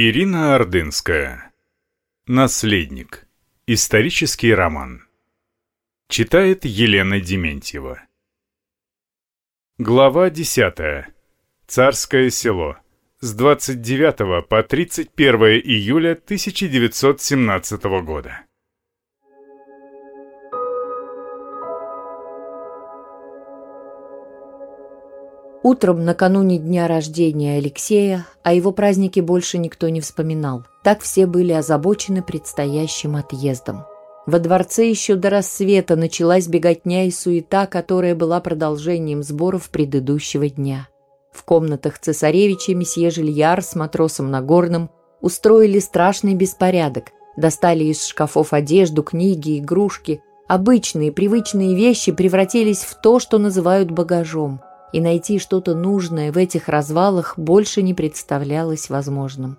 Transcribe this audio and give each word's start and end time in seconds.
Ирина 0.00 0.54
Ордынская. 0.54 1.52
Наследник. 2.28 3.26
Исторический 3.66 4.54
роман. 4.54 5.08
Читает 6.08 6.64
Елена 6.64 7.20
Дементьева. 7.20 8.02
Глава 9.76 10.30
10. 10.30 11.06
Царское 11.66 12.30
село. 12.30 12.76
С 13.18 13.34
29 13.34 14.46
по 14.46 14.62
31 14.62 15.34
июля 15.64 16.12
1917 16.12 17.82
года. 18.04 18.46
Утром, 25.70 26.02
накануне 26.02 26.56
дня 26.56 26.88
рождения 26.88 27.58
Алексея, 27.58 28.26
о 28.42 28.54
его 28.54 28.72
празднике 28.72 29.20
больше 29.20 29.58
никто 29.58 29.90
не 29.90 30.00
вспоминал. 30.00 30.64
Так 30.82 31.02
все 31.02 31.26
были 31.26 31.52
озабочены 31.52 32.22
предстоящим 32.22 33.16
отъездом. 33.16 33.84
Во 34.24 34.38
дворце 34.38 34.88
еще 34.88 35.14
до 35.16 35.28
рассвета 35.28 35.94
началась 35.94 36.46
беготня 36.46 37.04
и 37.04 37.10
суета, 37.10 37.66
которая 37.66 38.14
была 38.14 38.40
продолжением 38.40 39.22
сборов 39.22 39.68
предыдущего 39.68 40.48
дня. 40.48 40.88
В 41.32 41.44
комнатах 41.44 41.98
цесаревича 41.98 42.74
месье 42.74 43.10
Жильяр 43.10 43.62
с 43.62 43.74
матросом 43.74 44.30
Нагорным 44.30 44.88
устроили 45.20 45.80
страшный 45.80 46.34
беспорядок, 46.34 47.08
достали 47.36 47.84
из 47.84 48.06
шкафов 48.06 48.54
одежду, 48.54 49.02
книги, 49.02 49.58
игрушки. 49.58 50.22
Обычные, 50.46 51.12
привычные 51.12 51.76
вещи 51.76 52.10
превратились 52.10 52.84
в 52.84 52.98
то, 53.02 53.18
что 53.18 53.36
называют 53.36 53.90
багажом– 53.90 54.62
и 54.92 55.00
найти 55.00 55.38
что-то 55.38 55.74
нужное 55.74 56.32
в 56.32 56.36
этих 56.36 56.68
развалах 56.68 57.34
больше 57.38 57.82
не 57.82 57.94
представлялось 57.94 58.90
возможным. 58.90 59.58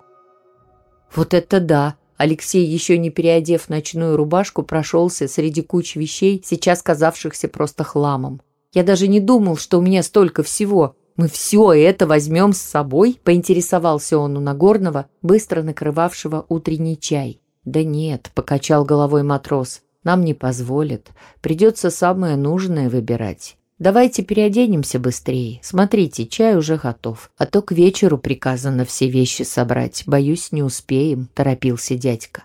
«Вот 1.14 1.34
это 1.34 1.60
да!» 1.60 1.96
Алексей, 2.16 2.66
еще 2.66 2.98
не 2.98 3.08
переодев 3.08 3.70
ночную 3.70 4.14
рубашку, 4.14 4.62
прошелся 4.62 5.26
среди 5.26 5.62
куч 5.62 5.96
вещей, 5.96 6.42
сейчас 6.44 6.82
казавшихся 6.82 7.48
просто 7.48 7.82
хламом. 7.82 8.42
«Я 8.74 8.82
даже 8.82 9.08
не 9.08 9.20
думал, 9.20 9.56
что 9.56 9.78
у 9.78 9.80
меня 9.80 10.02
столько 10.02 10.42
всего. 10.42 10.96
Мы 11.16 11.28
все 11.28 11.72
это 11.72 12.06
возьмем 12.06 12.52
с 12.52 12.58
собой?»– 12.58 13.18
поинтересовался 13.24 14.18
он 14.18 14.36
у 14.36 14.40
Нагорного, 14.40 15.06
быстро 15.22 15.62
накрывавшего 15.62 16.44
утренний 16.50 16.98
чай. 16.98 17.40
«Да 17.64 17.82
нет»,– 17.82 18.30
покачал 18.34 18.84
головой 18.84 19.22
матрос,– 19.22 19.80
«нам 20.04 20.22
не 20.22 20.34
позволят. 20.34 21.08
Придется 21.40 21.90
самое 21.90 22.36
нужное 22.36 22.90
выбирать. 22.90 23.56
Давайте 23.80 24.22
переоденемся 24.22 24.98
быстрее. 24.98 25.58
Смотрите, 25.62 26.26
чай 26.26 26.54
уже 26.54 26.76
готов. 26.76 27.30
А 27.38 27.46
то 27.46 27.62
к 27.62 27.72
вечеру 27.72 28.18
приказано 28.18 28.84
все 28.84 29.08
вещи 29.08 29.42
собрать. 29.42 30.02
Боюсь, 30.06 30.52
не 30.52 30.62
успеем»,– 30.62 31.28
торопился 31.34 31.96
дядька. 31.96 32.44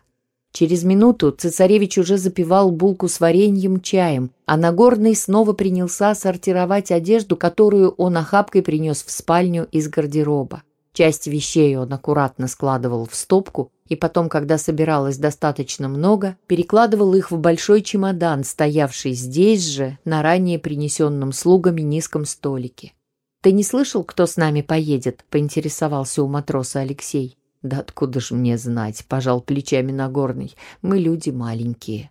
Через 0.54 0.86
минуту 0.86 1.32
цесаревич 1.32 1.98
уже 1.98 2.18
запивал 2.18 2.72
булку 2.72 3.10
с 3.10 3.20
вареньем 3.20 3.82
чаем, 3.82 4.32
а 4.46 4.56
Нагорный 4.56 5.14
снова 5.14 5.52
принялся 5.52 6.16
сортировать 6.16 6.94
одежду, 6.94 7.36
которую 7.36 7.90
он 7.98 8.16
охапкой 8.16 8.62
принес 8.62 9.04
в 9.04 9.12
спальню 9.12 9.68
из 9.74 9.90
гардероба. 9.90 10.64
Часть 10.96 11.28
вещей 11.28 11.76
он 11.76 11.92
аккуратно 11.92 12.48
складывал 12.48 13.06
в 13.06 13.16
стопку, 13.16 13.70
и 13.90 13.98
потом, 13.98 14.30
когда 14.30 14.58
собиралось 14.58 15.18
достаточно 15.18 15.90
много, 15.90 16.38
перекладывал 16.48 17.14
их 17.16 17.32
в 17.32 17.38
большой 17.38 17.82
чемодан, 17.82 18.46
стоявший 18.46 19.12
здесь 19.12 19.66
же, 19.66 19.98
на 20.06 20.22
ранее 20.22 20.58
принесенном 20.58 21.34
слугами 21.34 21.82
низком 21.82 22.24
столике. 22.24 22.94
«Ты 23.42 23.52
не 23.52 23.66
слышал, 23.66 24.06
кто 24.06 24.26
с 24.26 24.38
нами 24.38 24.62
поедет?»– 24.62 25.26
поинтересовался 25.30 26.24
у 26.24 26.30
матроса 26.30 26.80
Алексей. 26.80 27.38
«Да 27.62 27.80
откуда 27.80 28.22
ж 28.22 28.32
мне 28.32 28.58
знать?»– 28.58 29.04
пожал 29.10 29.42
плечами 29.42 29.92
Нагорный. 29.92 30.56
«Мы 30.82 31.00
люди 31.00 31.30
маленькие». 31.30 32.10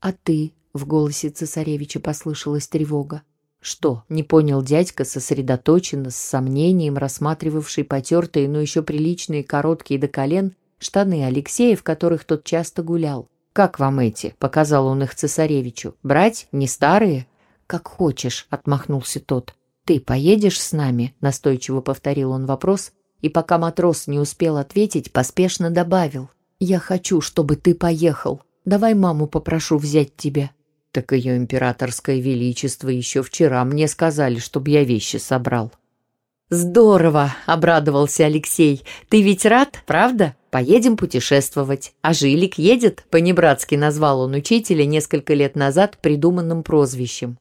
«А 0.00 0.12
ты?»– 0.12 0.52
в 0.74 0.86
голосе 0.86 1.30
цесаревича 1.30 1.98
послышалась 1.98 2.68
тревога. 2.68 3.22
«Что?»– 3.60 4.04
не 4.08 4.22
понял 4.22 4.62
дядька, 4.62 5.04
сосредоточенно, 5.04 6.10
с 6.10 6.16
сомнением 6.16 6.96
рассматривавший 6.96 7.84
потертые, 7.84 8.48
но 8.48 8.60
еще 8.60 8.82
приличные, 8.82 9.42
короткие 9.42 9.98
до 9.98 10.08
колен, 10.08 10.54
штаны 10.78 11.24
Алексея, 11.24 11.76
в 11.76 11.82
которых 11.82 12.24
тот 12.24 12.44
часто 12.44 12.82
гулял. 12.82 13.28
«Как 13.52 13.80
вам 13.80 13.98
эти?»— 13.98 14.34
показал 14.38 14.86
он 14.86 15.02
их 15.02 15.14
цесаревичу. 15.14 15.96
«Брать? 16.02 16.46
Не 16.52 16.68
старые?» 16.68 17.26
«Как 17.66 17.88
хочешь»,— 17.88 18.46
отмахнулся 18.50 19.20
тот. 19.20 19.54
«Ты 19.84 20.00
поедешь 20.00 20.60
с 20.60 20.72
нами?»— 20.72 21.14
настойчиво 21.20 21.80
повторил 21.80 22.30
он 22.30 22.46
вопрос, 22.46 22.92
и 23.20 23.28
пока 23.28 23.58
матрос 23.58 24.06
не 24.06 24.18
успел 24.18 24.56
ответить, 24.56 25.12
поспешно 25.12 25.70
добавил. 25.70 26.30
«Я 26.60 26.78
хочу, 26.78 27.20
чтобы 27.20 27.56
ты 27.56 27.74
поехал. 27.74 28.42
Давай 28.64 28.94
маму 28.94 29.26
попрошу 29.26 29.78
взять 29.78 30.16
тебя». 30.16 30.50
«Так 30.92 31.12
ее 31.12 31.36
императорское 31.36 32.20
величество 32.20 32.88
еще 32.88 33.22
вчера 33.22 33.64
мне 33.64 33.88
сказали, 33.88 34.38
чтобы 34.38 34.70
я 34.70 34.84
вещи 34.84 35.16
собрал». 35.16 35.72
«Здорово!»— 36.50 37.34
обрадовался 37.46 38.24
Алексей. 38.24 38.82
«Ты 39.10 39.20
ведь 39.20 39.44
рад, 39.44 39.82
правда? 39.86 40.34
Поедем 40.50 40.96
путешествовать. 40.96 41.92
А 42.00 42.14
Жилик 42.14 42.56
едет?»— 42.56 43.04
понебратски 43.10 43.74
назвал 43.74 44.20
он 44.20 44.32
учителя 44.32 44.86
несколько 44.86 45.34
лет 45.34 45.56
назад 45.56 45.98
придуманным 46.00 46.62
прозвищем. 46.62 47.38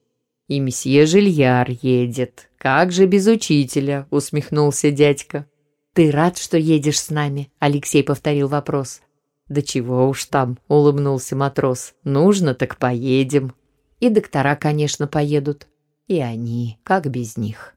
«И 0.49 0.59
месье 0.59 1.05
Жильяр 1.05 1.69
едет. 1.81 2.49
Как 2.57 2.91
же 2.91 3.05
без 3.05 3.27
учителя?»— 3.27 4.07
усмехнулся 4.09 4.91
дядька. 4.91 5.45
«Ты 5.93 6.11
рад, 6.11 6.37
что 6.37 6.57
едешь 6.57 6.99
с 6.99 7.09
нами?»— 7.09 7.49
Алексей 7.59 8.03
повторил 8.03 8.49
вопрос. 8.49 9.01
«Да 9.49 9.61
чего 9.61 10.09
уж 10.09 10.25
там»,— 10.25 10.57
улыбнулся 10.67 11.35
матрос. 11.35 11.93
«Нужно, 12.03 12.53
так 12.53 12.77
поедем». 12.77 13.53
«И 13.99 14.09
доктора, 14.09 14.55
конечно, 14.55 15.07
поедут. 15.07 15.67
И 16.07 16.19
они, 16.19 16.77
как 16.83 17.09
без 17.09 17.37
них». 17.37 17.73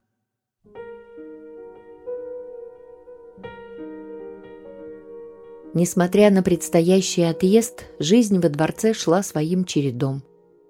Несмотря 5.73 6.31
на 6.31 6.43
предстоящий 6.43 7.23
отъезд, 7.23 7.85
жизнь 8.01 8.41
во 8.41 8.49
дворце 8.49 8.93
шла 8.93 9.23
своим 9.23 9.65
чередом. 9.65 10.25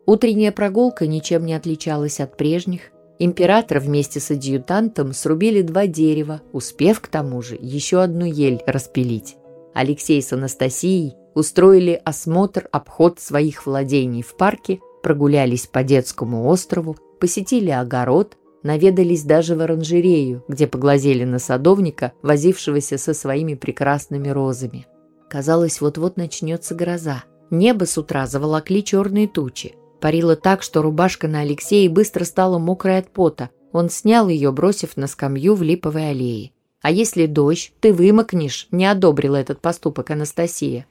Утренняя 0.04 0.52
прогулка 0.52 1.06
ничем 1.06 1.46
не 1.46 1.54
отличалась 1.54 2.20
от 2.20 2.36
прежних. 2.36 2.90
Император 3.18 3.80
вместе 3.80 4.20
с 4.20 4.30
адъютантом 4.30 5.14
срубили 5.14 5.62
два 5.62 5.86
дерева, 5.86 6.42
успев 6.52 7.00
к 7.00 7.08
тому 7.08 7.40
же 7.40 7.56
еще 7.58 8.02
одну 8.02 8.26
ель 8.26 8.62
распилить. 8.66 9.36
Алексей 9.74 10.20
с 10.22 10.32
Анастасией 10.32 11.14
устроили 11.34 12.00
осмотр, 12.04 12.68
обход 12.72 13.20
своих 13.20 13.66
владений 13.66 14.22
в 14.22 14.36
парке, 14.36 14.80
прогулялись 15.02 15.66
по 15.66 15.82
детскому 15.82 16.48
острову, 16.48 16.96
посетили 17.20 17.70
огород, 17.70 18.36
наведались 18.62 19.22
даже 19.22 19.54
в 19.54 19.60
оранжерею, 19.60 20.44
где 20.48 20.66
поглазели 20.66 21.24
на 21.24 21.38
садовника, 21.38 22.12
возившегося 22.22 22.98
со 22.98 23.14
своими 23.14 23.54
прекрасными 23.54 24.28
розами. 24.28 24.86
Казалось, 25.28 25.80
вот-вот 25.80 26.16
начнется 26.16 26.74
гроза. 26.74 27.24
Небо 27.50 27.84
с 27.84 27.96
утра 27.96 28.26
заволокли 28.26 28.82
черные 28.82 29.28
тучи. 29.28 29.74
Парило 30.00 30.34
так, 30.34 30.62
что 30.62 30.82
рубашка 30.82 31.28
на 31.28 31.40
Алексее 31.40 31.88
быстро 31.88 32.24
стала 32.24 32.58
мокрой 32.58 32.98
от 32.98 33.10
пота. 33.10 33.50
Он 33.72 33.90
снял 33.90 34.28
ее, 34.28 34.50
бросив 34.50 34.96
на 34.96 35.06
скамью 35.06 35.54
в 35.54 35.62
липовой 35.62 36.10
аллее. 36.10 36.52
«А 36.82 36.90
если 36.90 37.26
дождь, 37.26 37.72
ты 37.80 37.92
вымокнешь»,— 37.92 38.66
не 38.70 38.86
одобрила 38.86 39.36
этот 39.36 39.60
поступок 39.60 40.10
Анастасия. 40.10 40.86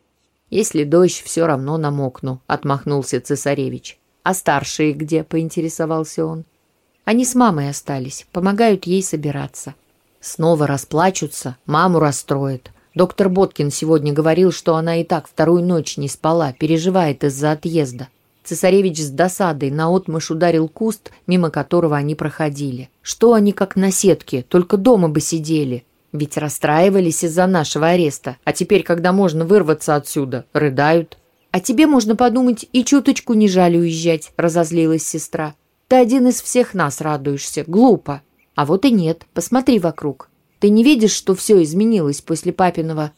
«Если 0.49 0.83
дождь, 0.83 1.21
все 1.23 1.47
равно 1.47 1.77
намокну»,— 1.77 2.41
отмахнулся 2.47 3.19
цесаревич. 3.19 3.99
«А 4.23 4.33
старшие 4.33 4.93
где?»— 4.93 5.23
поинтересовался 5.25 6.25
он. 6.25 6.45
«Они 7.05 7.25
с 7.25 7.33
мамой 7.33 7.69
остались, 7.69 8.27
помогают 8.31 8.85
ей 8.85 9.01
собираться». 9.01 9.73
«Снова 10.19 10.67
расплачутся, 10.67 11.55
маму 11.65 11.99
расстроят. 11.99 12.71
Доктор 12.93 13.29
Боткин 13.29 13.71
сегодня 13.71 14.11
говорил, 14.11 14.51
что 14.51 14.75
она 14.75 14.97
и 14.97 15.03
так 15.03 15.27
вторую 15.27 15.63
ночь 15.63 15.97
не 15.97 16.09
спала, 16.09 16.53
переживает 16.53 17.23
из-за 17.23 17.51
отъезда. 17.51 18.09
Цесаревич 18.49 18.97
с 18.97 19.11
досадой 19.11 19.69
наотмашь 19.69 20.31
ударил 20.31 20.67
куст, 20.67 21.11
мимо 21.27 21.51
которого 21.51 21.95
они 21.95 22.15
проходили. 22.15 22.89
Что 23.03 23.33
они 23.33 23.51
как 23.51 23.75
на 23.75 23.91
сетке, 23.91 24.41
только 24.41 24.75
дома 24.75 25.07
бы 25.07 25.21
сидели. 25.21 25.83
Ведь 26.13 26.35
расстраивались 26.35 27.23
из-за 27.23 27.45
нашего 27.45 27.89
ареста, 27.89 28.37
а 28.45 28.51
теперь, 28.51 28.81
когда 28.81 29.13
можно 29.13 29.45
вырваться 29.45 29.95
отсюда, 29.95 30.45
рыдают. 30.51 31.19
«А 31.51 31.59
тебе, 31.59 31.85
можно 31.85 32.15
подумать, 32.15 32.65
и 32.73 32.83
чуточку 32.83 33.35
не 33.35 33.47
жаль 33.47 33.77
уезжать»,— 33.77 34.31
разозлилась 34.35 35.05
сестра. 35.05 35.53
«Ты 35.87 35.97
один 35.97 36.27
из 36.27 36.41
всех 36.41 36.73
нас 36.73 37.01
радуешься. 37.01 37.63
Глупо. 37.67 38.23
А 38.55 38.65
вот 38.65 38.83
и 38.83 38.89
нет. 38.89 39.27
Посмотри 39.35 39.77
вокруг. 39.77 40.27
Ты 40.57 40.69
не 40.69 40.83
видишь, 40.83 41.13
что 41.13 41.35
все 41.35 41.61
изменилось 41.61 42.21
после 42.21 42.51
папиного? 42.51 43.11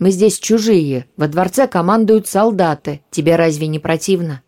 Мы 0.00 0.10
здесь 0.10 0.38
чужие, 0.38 1.06
во 1.18 1.28
дворце 1.28 1.68
командуют 1.68 2.26
солдаты. 2.26 3.02
Тебе 3.10 3.36
разве 3.36 3.66
не 3.66 3.78
противно? 3.78 4.42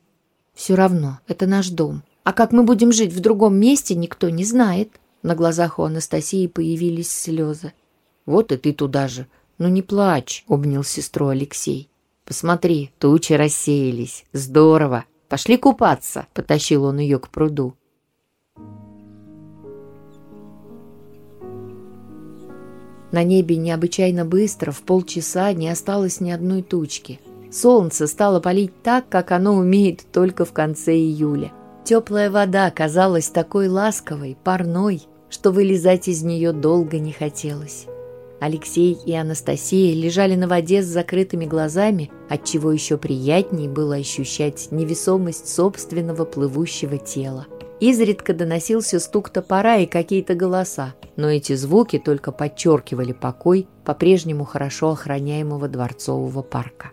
Все 0.55 0.75
равно, 0.75 1.21
это 1.29 1.47
наш 1.47 1.69
дом. 1.69 2.03
А 2.25 2.33
как 2.33 2.53
мы 2.53 2.63
будем 2.63 2.91
жить 2.91 3.13
в 3.13 3.21
другом 3.21 3.57
месте, 3.57 3.95
никто 3.95 4.31
не 4.31 4.45
знает. 4.45 4.99
На 5.23 5.35
глазах 5.35 5.79
у 5.79 5.83
Анастасии 5.83 6.47
появились 6.47 7.13
слезы. 7.13 7.75
Вот 8.25 8.51
и 8.51 8.57
ты 8.57 8.73
туда 8.73 9.09
же. 9.09 9.27
«Ну 9.59 9.69
не 9.69 9.83
плачь»,— 9.83 10.45
обнял 10.49 10.83
сестру 10.83 11.29
Алексей. 11.29 11.91
«Посмотри, 12.25 12.91
тучи 12.99 13.35
рассеялись. 13.35 14.25
Здорово. 14.33 15.05
Пошли 15.29 15.59
купаться»,— 15.59 16.27
потащил 16.35 16.85
он 16.85 16.99
ее 16.99 17.19
к 17.19 17.29
пруду. 17.29 17.75
На 23.13 23.25
небе 23.25 23.57
необычайно 23.57 24.25
быстро, 24.25 24.73
в 24.73 24.81
полчаса, 24.83 25.53
не 25.53 25.69
осталось 25.69 26.21
ни 26.21 26.31
одной 26.31 26.63
тучки. 26.63 27.21
Солнце 27.53 28.07
стало 28.07 28.41
палить 28.41 28.73
так, 28.83 29.09
как 29.11 29.31
оно 29.33 29.55
умеет 29.55 30.01
только 30.11 30.47
в 30.47 30.53
конце 30.53 30.95
июля. 30.97 31.53
Теплая 31.85 32.31
вода 32.31 32.71
казалась 32.71 33.29
такой 33.29 33.69
ласковой, 33.69 34.37
парной, 34.43 35.03
что 35.29 35.51
вылезать 35.51 36.09
из 36.09 36.23
нее 36.23 36.53
долго 36.53 36.99
не 36.99 37.13
хотелось. 37.13 37.87
Алексей 38.41 38.99
и 39.05 39.13
Анастасия 39.13 39.95
лежали 39.95 40.35
на 40.35 40.49
воде 40.49 40.83
с 40.83 40.87
закрытыми 40.87 41.45
глазами, 41.45 42.11
отчего 42.29 42.73
еще 42.73 42.97
приятней 42.97 43.69
было 43.69 43.97
ощущать 43.97 44.69
невесомость 44.73 45.49
собственного 45.49 46.25
плывущего 46.25 46.99
тела. 46.99 47.47
Изредка 47.83 48.33
доносился 48.33 49.01
стук 49.01 49.31
топора 49.31 49.79
и 49.79 49.87
какие-то 49.87 50.37
голоса, 50.37 50.95
но 51.17 51.29
эти 51.29 51.57
звуки 51.57 51.99
только 51.99 52.31
подчеркивали 52.31 53.11
покой 53.11 53.67
по-прежнему 53.85 54.45
хорошо 54.45 54.93
охраняемого 54.93 55.67
дворцового 55.67 56.43
парка. 56.43 56.93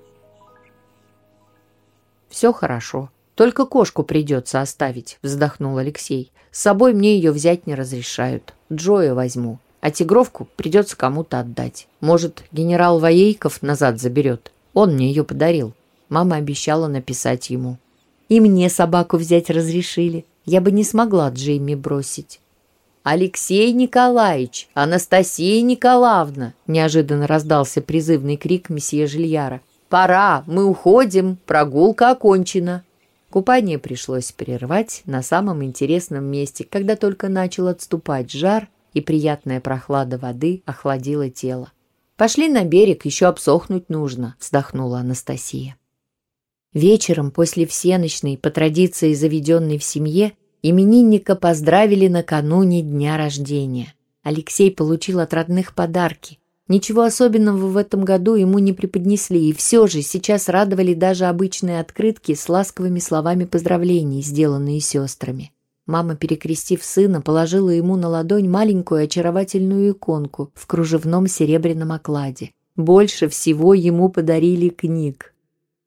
«Все 2.27 2.51
хорошо, 2.51 3.12
только 3.36 3.68
кошку 3.68 4.01
придется 4.01 4.62
оставить»,— 4.62 5.19
вздохнул 5.21 5.77
Алексей. 5.77 6.31
«С 6.50 6.62
собой 6.62 6.95
мне 6.95 7.18
ее 7.18 7.31
взять 7.33 7.68
не 7.68 7.75
разрешают. 7.75 8.56
Джоя 8.74 9.13
возьму. 9.13 9.59
А 9.81 9.91
тигровку 9.91 10.47
придется 10.56 10.97
кому-то 10.97 11.39
отдать. 11.39 11.88
Может, 12.01 12.44
генерал 12.51 12.97
Воейков 12.97 13.62
назад 13.62 14.01
заберет. 14.01 14.51
Он 14.74 14.95
мне 14.95 15.09
ее 15.09 15.24
подарил. 15.24 15.74
Мама 16.09 16.38
обещала 16.38 16.88
написать 16.88 17.51
ему. 17.51 17.77
И 18.27 18.39
мне 18.39 18.71
собаку 18.71 19.18
взять 19.18 19.51
разрешили. 19.51 20.25
Я 20.51 20.62
бы 20.62 20.72
не 20.72 20.84
смогла 20.84 21.30
Джейми 21.30 21.75
бросить. 21.75 22.40
«Алексей 23.04 23.72
Николаевич! 23.72 24.68
Анастасия 24.74 25.62
Николаевна!» 25.62 26.56
Неожиданно 26.66 27.28
раздался 27.28 27.84
призывный 27.84 28.36
крик 28.36 28.72
месье 28.72 29.06
Жильяра. 29.06 29.62
«Пора! 29.90 30.44
Мы 30.48 30.66
уходим! 30.66 31.38
Прогулка 31.46 32.10
окончена!» 32.10 32.84
Купание 33.30 33.78
пришлось 33.78 34.31
прервать 34.31 35.04
на 35.06 35.22
самом 35.22 35.63
интересном 35.63 36.24
месте, 36.24 36.66
когда 36.68 36.96
только 36.96 37.30
начал 37.30 37.68
отступать 37.68 38.31
жар 38.31 38.69
и 38.96 39.01
приятная 39.01 39.62
прохлада 39.62 40.18
воды 40.18 40.63
охладила 40.66 41.30
тело. 41.30 41.72
«Пошли 42.18 42.50
на 42.50 42.63
берег, 42.63 43.06
еще 43.06 43.28
обсохнуть 43.28 43.88
нужно»,— 43.90 44.36
вздохнула 44.40 45.01
Анастасия. 45.01 45.75
Вечером 46.74 47.31
после 47.31 47.66
всеночной, 47.66 48.38
по 48.38 48.51
традиции 48.51 49.13
заведенной 49.13 49.80
в 49.80 49.84
семье, 49.84 50.34
именинника 50.61 51.35
поздравили 51.35 52.07
накануне 52.07 52.81
дня 52.81 53.17
рождения. 53.17 53.94
Алексей 54.23 54.71
получил 54.71 55.19
от 55.19 55.33
родных 55.33 55.73
подарки. 55.73 56.39
Ничего 56.67 57.01
особенного 57.01 57.67
в 57.67 57.77
этом 57.77 58.06
году 58.06 58.35
ему 58.35 58.59
не 58.59 58.73
преподнесли, 58.73 59.50
и 59.50 59.53
все 59.53 59.88
же 59.88 60.03
сейчас 60.03 60.50
радовали 60.50 60.94
даже 60.94 61.25
обычные 61.25 61.79
открытки 61.79 62.35
с 62.35 62.47
ласковыми 62.47 63.00
словами 63.00 63.45
поздравлений, 63.45 64.21
сделанные 64.21 64.79
сестрами. 64.79 65.51
Мама, 65.88 66.15
перекрестив 66.15 66.83
сына, 66.83 67.21
положила 67.21 67.71
ему 67.71 67.95
на 67.95 68.07
ладонь 68.07 68.47
маленькую 68.47 69.05
очаровательную 69.05 69.94
иконку 69.94 70.51
в 70.53 70.67
кружевном 70.67 71.25
серебряном 71.25 71.91
окладе. 71.91 72.51
Больше 72.75 73.27
всего 73.27 73.73
ему 73.73 74.09
подарили 74.09 74.69
книг. 74.69 75.33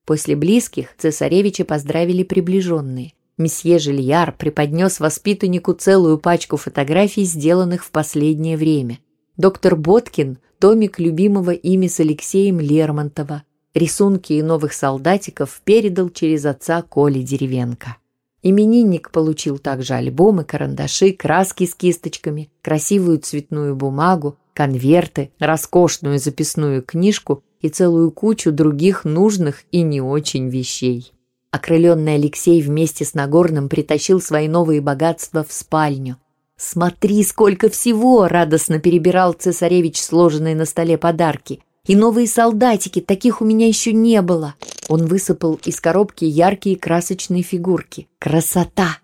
После 0.04 0.34
близких 0.34 0.96
цесаревича 0.98 1.64
поздравили 1.64 2.25
приближенные. 2.25 3.12
Месье 3.38 3.79
Жильяр 3.79 4.34
преподнес 4.37 5.00
воспитаннику 5.00 5.73
целую 5.73 6.19
пачку 6.19 6.56
фотографий, 6.56 7.25
сделанных 7.25 7.84
в 7.84 7.90
последнее 7.90 8.56
время. 8.56 8.99
Доктор 9.37 9.76
Боткин– 9.76 10.38
томик 10.58 10.99
любимого 10.99 11.50
ими 11.50 11.87
с 11.87 11.99
Алексеем 11.99 12.61
Лермонтова. 12.61 13.44
Рисунки 13.75 14.34
и 14.34 14.43
новых 14.43 14.75
солдатиков 14.75 15.62
передал 15.64 16.11
через 16.11 16.44
отца 16.44 16.82
Коли 16.82 17.23
Деревенко. 17.23 17.96
Именинник 18.43 19.11
получил 19.11 19.58
также 19.58 19.94
альбомы, 19.94 20.44
карандаши, 20.44 21.12
краски 21.12 21.64
с 21.64 21.75
кисточками, 21.75 22.50
красивую 22.61 23.19
цветную 23.19 23.75
бумагу, 23.75 24.37
конверты, 24.52 25.31
роскошную 25.38 26.19
записную 26.19 26.82
книжку 26.82 27.43
и 27.61 27.69
целую 27.70 28.11
кучу 28.11 28.52
других 28.52 29.05
нужных 29.05 29.62
и 29.70 29.82
не 29.82 30.02
очень 30.02 30.49
вещей. 30.49 31.12
Окрыленный 31.52 32.16
Алексей 32.16 32.60
вместе 32.60 33.04
с 33.04 33.14
Нагорным 33.14 33.69
притащил 33.69 34.20
свои 34.20 34.49
новые 34.49 34.81
богатства 34.81 35.44
в 35.44 35.52
спальню. 35.52 36.16
«Смотри, 36.56 37.22
сколько 37.22 37.69
всего!»— 37.69 38.26
радостно 38.28 38.81
перебирал 38.81 39.34
цесаревич 39.34 40.02
сложенные 40.02 40.56
на 40.56 40.64
столе 40.64 40.99
подарки— 40.99 41.60
и 41.84 41.96
новые 41.96 42.28
солдатики, 42.28 43.00
таких 43.00 43.40
у 43.40 43.44
меня 43.44 43.66
еще 43.66 43.93
не 43.93 44.22
было. 44.22 44.54
Он 44.88 45.06
высыпал 45.06 45.58
из 45.64 45.81
коробки 45.81 46.25
яркие 46.25 46.76
красочные 46.76 47.43
фигурки. 47.43 48.06
Красота! 48.20 48.99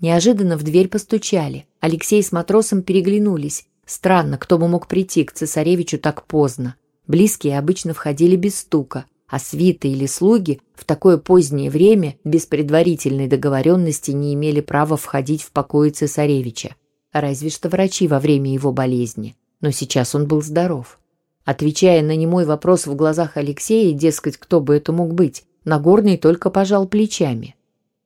Неожиданно 0.00 0.56
в 0.56 0.64
дверь 0.64 0.88
постучали. 0.88 1.66
Алексей 1.80 2.22
с 2.22 2.32
матросом 2.32 2.82
переглянулись. 2.82 3.66
Странно, 3.86 4.36
кто 4.36 4.58
бы 4.58 4.66
мог 4.66 4.88
прийти 4.88 5.24
к 5.24 5.32
цесаревичу 5.32 5.98
так 5.98 6.26
поздно. 6.26 6.74
Близкие 7.06 7.58
обычно 7.58 7.94
входили 7.94 8.34
без 8.34 8.58
стука, 8.58 9.06
а 9.28 9.38
свиты 9.38 9.88
или 9.88 10.06
слуги 10.06 10.60
в 10.74 10.84
такое 10.84 11.18
позднее 11.18 11.70
время 11.70 12.16
без 12.24 12.46
предварительной 12.46 13.26
договоренности 13.26 14.10
не 14.10 14.34
имели 14.34 14.60
права 14.60 14.96
входить 14.96 15.42
в 15.42 15.52
покои 15.52 15.90
цесаревича. 15.90 16.74
Разве 17.12 17.50
что 17.50 17.68
врачи 17.68 18.08
во 18.08 18.20
время 18.20 18.52
его 18.52 18.72
болезни. 18.72 19.36
Но 19.60 19.70
сейчас 19.70 20.14
он 20.14 20.26
был 20.26 20.42
здоров. 20.42 20.98
Отвечая 21.44 22.02
на 22.02 22.14
немой 22.14 22.44
вопрос 22.44 22.86
в 22.86 22.94
глазах 22.94 23.36
Алексея, 23.36 23.92
дескать, 23.92 24.36
кто 24.36 24.60
бы 24.60 24.76
это 24.76 24.92
мог 24.92 25.14
быть, 25.14 25.44
Нагорный 25.68 26.16
только 26.16 26.48
пожал 26.48 26.88
плечами. 26.88 27.54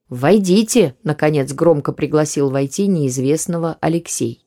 «Войдите!»— 0.09 0.97
наконец 1.05 1.53
громко 1.53 1.93
пригласил 1.93 2.51
войти 2.51 2.89
неизвестного 2.89 3.79
Алексей. 3.81 4.45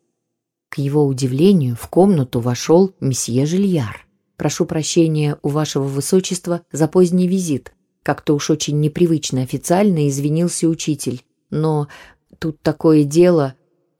К 0.69 0.79
его 0.79 1.05
удивлению 1.05 1.77
в 1.77 1.87
комнату 1.87 2.41
вошел 2.41 2.93
месье 2.99 3.45
Жильяр. 3.45 4.04
«Прошу 4.37 4.65
прощения 4.65 5.37
у 5.41 5.49
вашего 5.49 5.83
высочества 5.83 6.61
за 6.71 6.87
поздний 6.87 7.27
визит», 7.27 7.73
как-то 8.05 8.35
уж 8.35 8.51
очень 8.51 8.79
непривычно 8.79 9.41
официально 9.41 10.07
извинился 10.07 10.67
учитель. 10.67 11.23
Но 11.49 11.87
тут 12.37 12.61
такое 12.61 13.03
дело... 13.03 13.55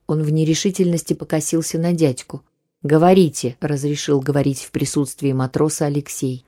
Он 0.08 0.22
в 0.22 0.30
нерешительности 0.30 1.14
покосился 1.14 1.80
на 1.80 1.92
дядьку. 1.92 2.44
«Говорите»,— 2.84 3.56
разрешил 3.60 4.20
говорить 4.20 4.60
в 4.60 4.70
присутствии 4.70 5.32
матроса 5.32 5.86
Алексей. 5.86 6.46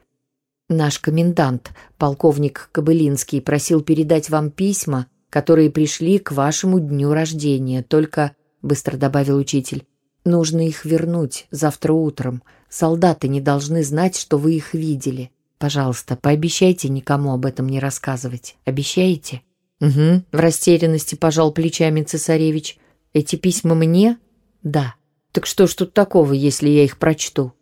«Наш 0.68 1.00
комендант, 1.00 1.72
полковник 1.96 2.68
Кобылинский, 2.70 3.42
просил 3.42 3.80
передать 3.80 4.30
вам 4.30 4.52
письма, 4.52 5.08
которые 5.28 5.72
пришли 5.72 6.20
к 6.20 6.30
вашему 6.30 6.78
дню 6.78 7.12
рождения, 7.12 7.82
только...»— 7.82 8.36
быстро 8.62 8.96
добавил 8.96 9.36
учитель. 9.36 9.84
«Нужно 10.24 10.64
их 10.64 10.84
вернуть 10.84 11.48
завтра 11.50 11.92
утром. 11.92 12.44
Солдаты 12.68 13.28
не 13.28 13.40
должны 13.40 13.82
знать, 13.82 14.16
что 14.16 14.38
вы 14.38 14.54
их 14.54 14.74
видели. 14.74 15.30
Пожалуйста, 15.58 16.16
пообещайте 16.16 16.88
никому 16.88 17.32
об 17.32 17.46
этом 17.46 17.68
не 17.68 17.80
рассказывать. 17.80 18.56
Обещаете?» 18.64 19.42
«Угу»,— 19.80 20.22
в 20.32 20.36
растерянности 20.36 21.14
пожал 21.14 21.52
плечами 21.52 22.02
цесаревич. 22.02 22.78
«Эти 23.12 23.36
письма 23.36 23.74
мне?» 23.74 24.18
«Да». 24.62 24.94
Так 25.32 25.46
что 25.46 25.66
ж 25.66 25.74
тут 25.74 25.94
такого, 25.94 26.32
если 26.32 26.68
я 26.68 26.84
их 26.84 26.98
прочту? 26.98 27.52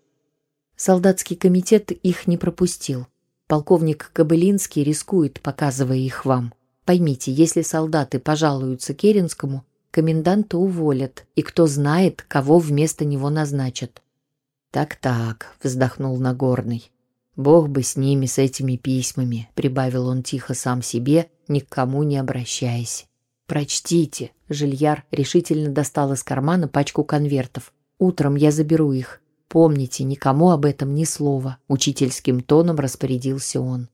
Солдатский 0.76 1.36
комитет 1.36 1.90
их 1.90 2.26
не 2.26 2.36
пропустил. 2.36 3.06
Полковник 3.48 4.10
Кобылинский 4.12 4.82
рискует, 4.82 5.40
показывая 5.40 5.98
их 5.98 6.24
вам. 6.24 6.54
Поймите, 6.84 7.32
если 7.32 7.62
солдаты 7.62 8.18
пожалуются 8.18 8.94
Керенскому, 8.94 9.64
коменданта 9.90 10.58
уволят, 10.58 11.26
и 11.34 11.42
кто 11.42 11.66
знает, 11.66 12.24
кого 12.26 12.58
вместо 12.58 13.04
него 13.04 13.30
назначат. 13.30 14.02
«Так-так»,— 14.76 15.56
вздохнул 15.62 16.18
Нагорный. 16.18 16.90
«Бог 17.34 17.70
бы 17.70 17.82
с 17.82 17.96
ними, 17.96 18.26
с 18.26 18.36
этими 18.36 18.76
письмами»,— 18.76 19.48
прибавил 19.54 20.06
он 20.06 20.22
тихо 20.22 20.52
сам 20.52 20.82
себе, 20.82 21.30
ни 21.48 21.60
к 21.60 21.68
кому 21.70 22.02
не 22.02 22.18
обращаясь. 22.18 23.06
«Прочтите!»— 23.46 24.32
Жильяр 24.50 25.04
решительно 25.10 25.70
достал 25.70 26.12
из 26.12 26.22
кармана 26.22 26.68
пачку 26.68 27.04
конвертов. 27.04 27.72
«Утром 27.98 28.36
я 28.36 28.50
заберу 28.50 28.92
их. 28.92 29.22
Помните, 29.48 30.04
никому 30.04 30.50
об 30.50 30.66
этом 30.66 30.94
ни 30.94 31.04
слова»,— 31.04 31.56
учительским 31.68 32.42
тоном 32.42 32.76
распорядился 32.76 33.62
он. 33.62 33.88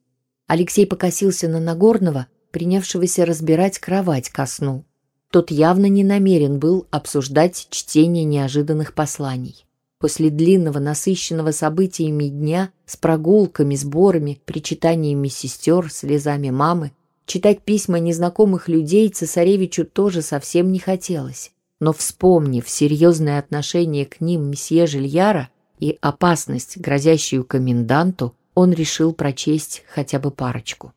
Алексей 0.48 0.84
покосился 0.84 1.46
на 1.46 1.60
Нагорного, 1.60 2.26
принявшегося 2.50 3.24
разбирать 3.24 3.78
кровать 3.78 4.30
ко 4.30 4.46
сну. 4.46 4.84
Тот 5.30 5.52
явно 5.52 5.86
не 5.86 6.02
намерен 6.02 6.58
был 6.58 6.88
обсуждать 6.90 7.68
чтение 7.70 8.24
неожиданных 8.24 8.94
посланий. 8.94 9.64
После 10.02 10.30
длинного, 10.30 10.80
насыщенного 10.80 11.52
событиями 11.52 12.24
дня, 12.24 12.72
с 12.86 12.96
прогулками, 12.96 13.76
сборами, 13.76 14.40
причитаниями 14.44 15.28
сестер, 15.28 15.92
слезами 15.92 16.50
мамы, 16.50 16.90
читать 17.24 17.62
письма 17.62 18.00
незнакомых 18.00 18.68
людей 18.68 19.08
цесаревичу 19.10 19.84
тоже 19.84 20.22
совсем 20.22 20.72
не 20.72 20.80
хотелось. 20.80 21.52
Но 21.78 21.92
вспомнив 21.92 22.68
серьезное 22.68 23.38
отношение 23.38 24.04
к 24.04 24.20
ним 24.20 24.50
месье 24.50 24.88
Жильяра 24.88 25.50
и 25.78 25.96
опасность, 26.00 26.78
грозящую 26.78 27.44
коменданту, 27.44 28.34
он 28.56 28.72
решил 28.72 29.12
прочесть 29.12 29.84
хотя 29.86 30.18
бы 30.18 30.32
парочку. 30.32 30.92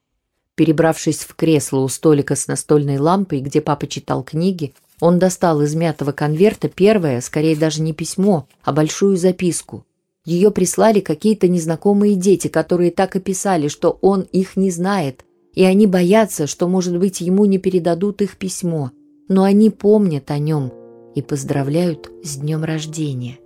Перебравшись 0.55 1.19
в 1.19 1.35
кресло 1.35 1.81
у 1.81 1.88
столика 1.89 2.35
с 2.35 2.47
настольной 2.47 2.97
лампой, 2.97 3.41
где 3.41 3.62
папа 3.62 3.85
читал 3.85 4.24
книги, 4.24 4.74
он 5.01 5.19
достал 5.19 5.61
из 5.61 5.75
мятого 5.75 6.11
конверта 6.11 6.69
первое, 6.69 7.21
скорее 7.21 7.55
даже 7.55 7.81
не 7.81 7.93
письмо, 7.93 8.47
а 8.63 8.71
большую 8.71 9.17
записку. 9.17 9.85
Ее 10.25 10.51
прислали 10.51 11.01
какие-то 11.01 11.47
незнакомые 11.47 12.15
дети, 12.15 12.47
которые 12.47 12.91
так 12.91 13.15
и 13.15 13.19
писали, 13.19 13.67
что 13.67 13.97
он 14.01 14.21
их 14.21 14.55
не 14.55 14.71
знает, 14.71 15.23
и 15.53 15.63
они 15.63 15.85
боятся, 15.85 16.47
что, 16.47 16.67
может 16.67 16.97
быть, 16.97 17.21
ему 17.21 17.45
не 17.45 17.59
передадут 17.59 18.21
их 18.21 18.37
письмо. 18.37 18.91
Но 19.27 19.43
они 19.43 19.69
помнят 19.69 20.31
о 20.31 20.39
нем 20.39 20.71
и 21.13 21.21
поздравляют 21.21 22.11
с 22.23 22.37
днем 22.37 22.63
рождения. 22.63 23.37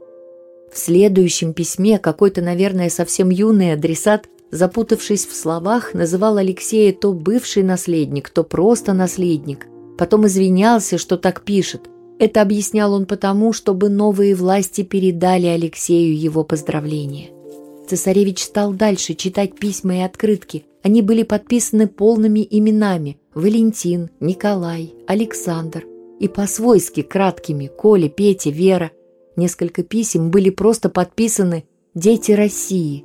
В 0.71 0.77
следующем 0.77 1.53
письме 1.53 1.99
какой-то, 1.99 2.41
наверное, 2.41 2.89
совсем 2.89 3.29
юный 3.29 3.73
адресат, 3.73 4.27
запутавшись 4.51 5.25
в 5.25 5.35
словах, 5.35 5.93
называл 5.93 6.37
Алексея 6.37 6.93
то 6.93 7.11
бывший 7.11 7.63
наследник, 7.63 8.29
то 8.29 8.43
просто 8.43 8.93
наследник– 8.93 9.67
Потом 9.99 10.25
извинялся, 10.27 10.97
что 10.97 11.17
так 11.17 11.41
пишет. 11.41 11.89
Это 12.19 12.41
объяснял 12.41 12.93
он 12.93 13.05
потому, 13.05 13.51
чтобы 13.51 13.89
новые 13.89 14.33
власти 14.33 14.81
передали 14.81 15.45
Алексею 15.45 16.17
его 16.17 16.45
поздравления. 16.45 17.31
Цесаревич 17.85 18.41
стал 18.45 18.71
дальше 18.71 19.13
читать 19.13 19.59
письма 19.59 19.97
и 19.97 19.99
открытки. 19.99 20.63
Они 20.83 21.01
были 21.01 21.23
подписаны 21.23 21.87
полными 21.87 22.47
именами– 22.49 23.17
Валентин, 23.33 24.09
Николай, 24.21 24.93
Александр. 25.05 25.85
И 26.21 26.29
по-свойски 26.29 27.01
краткими– 27.01 27.67
Коля, 27.77 28.07
Петя, 28.07 28.51
Вера. 28.51 28.91
Несколько 29.35 29.83
писем 29.83 30.31
были 30.31 30.49
просто 30.49 30.87
подписаны 30.87 31.65
«Дети 31.93 32.31
России». 32.31 33.03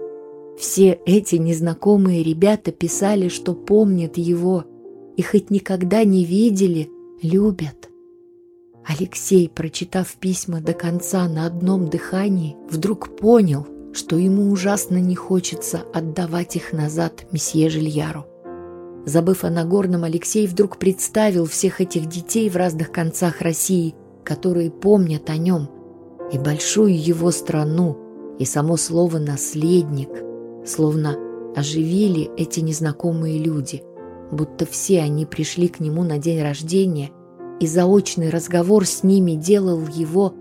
Все 0.56 1.00
эти 1.06 1.34
незнакомые 1.34 2.22
ребята 2.22 2.70
писали, 2.70 3.26
что 3.26 3.52
помнят 3.54 4.16
его– 4.16 4.62
и 5.16 5.23
хоть 5.23 5.50
никогда 5.50 6.04
не 6.04 6.25
видели, 6.25 6.90
любят. 7.23 7.88
Алексей, 8.87 9.49
прочитав 9.49 10.14
письма 10.16 10.61
до 10.61 10.75
конца 10.75 11.26
на 11.28 11.47
одном 11.47 11.88
дыхании, 11.88 12.56
вдруг 12.68 13.16
понял, 13.16 13.66
что 13.94 14.16
ему 14.16 14.50
ужасно 14.50 14.99
не 14.99 15.14
хочется 15.14 15.83
отдавать 15.94 16.56
их 16.56 16.73
назад 16.73 17.26
месье 17.33 17.71
Жильяру. 17.71 18.26
Забыв 19.06 19.44
о 19.44 19.50
Нагорном, 19.50 20.04
Алексей 20.04 20.47
вдруг 20.47 20.78
представил 20.78 21.47
всех 21.47 21.80
этих 21.80 22.06
детей 22.06 22.50
в 22.50 22.56
разных 22.56 22.90
концах 22.90 23.40
России, 23.40 23.94
которые 24.25 24.71
помнят 24.71 25.30
о 25.30 25.37
нем, 25.37 25.68
и 26.33 26.38
большую 26.38 26.99
его 26.99 27.30
страну, 27.30 27.99
и 28.38 28.44
само 28.44 28.76
слово 28.76 29.18
«наследник», 29.18 30.11
словно 30.66 31.16
оживили 31.54 32.30
эти 32.37 32.61
незнакомые 32.61 33.38
люди– 33.38 33.83
будто 34.34 34.66
все 34.66 35.00
они 35.00 35.26
пришли 35.26 35.68
к 35.68 35.80
нему 35.80 36.02
на 36.02 36.18
день 36.18 36.42
рождения, 36.42 37.10
и 37.60 37.66
заочный 37.66 38.30
разговор 38.30 38.84
с 38.84 39.02
ними 39.02 39.32
делал 39.32 39.86
его 39.86 40.34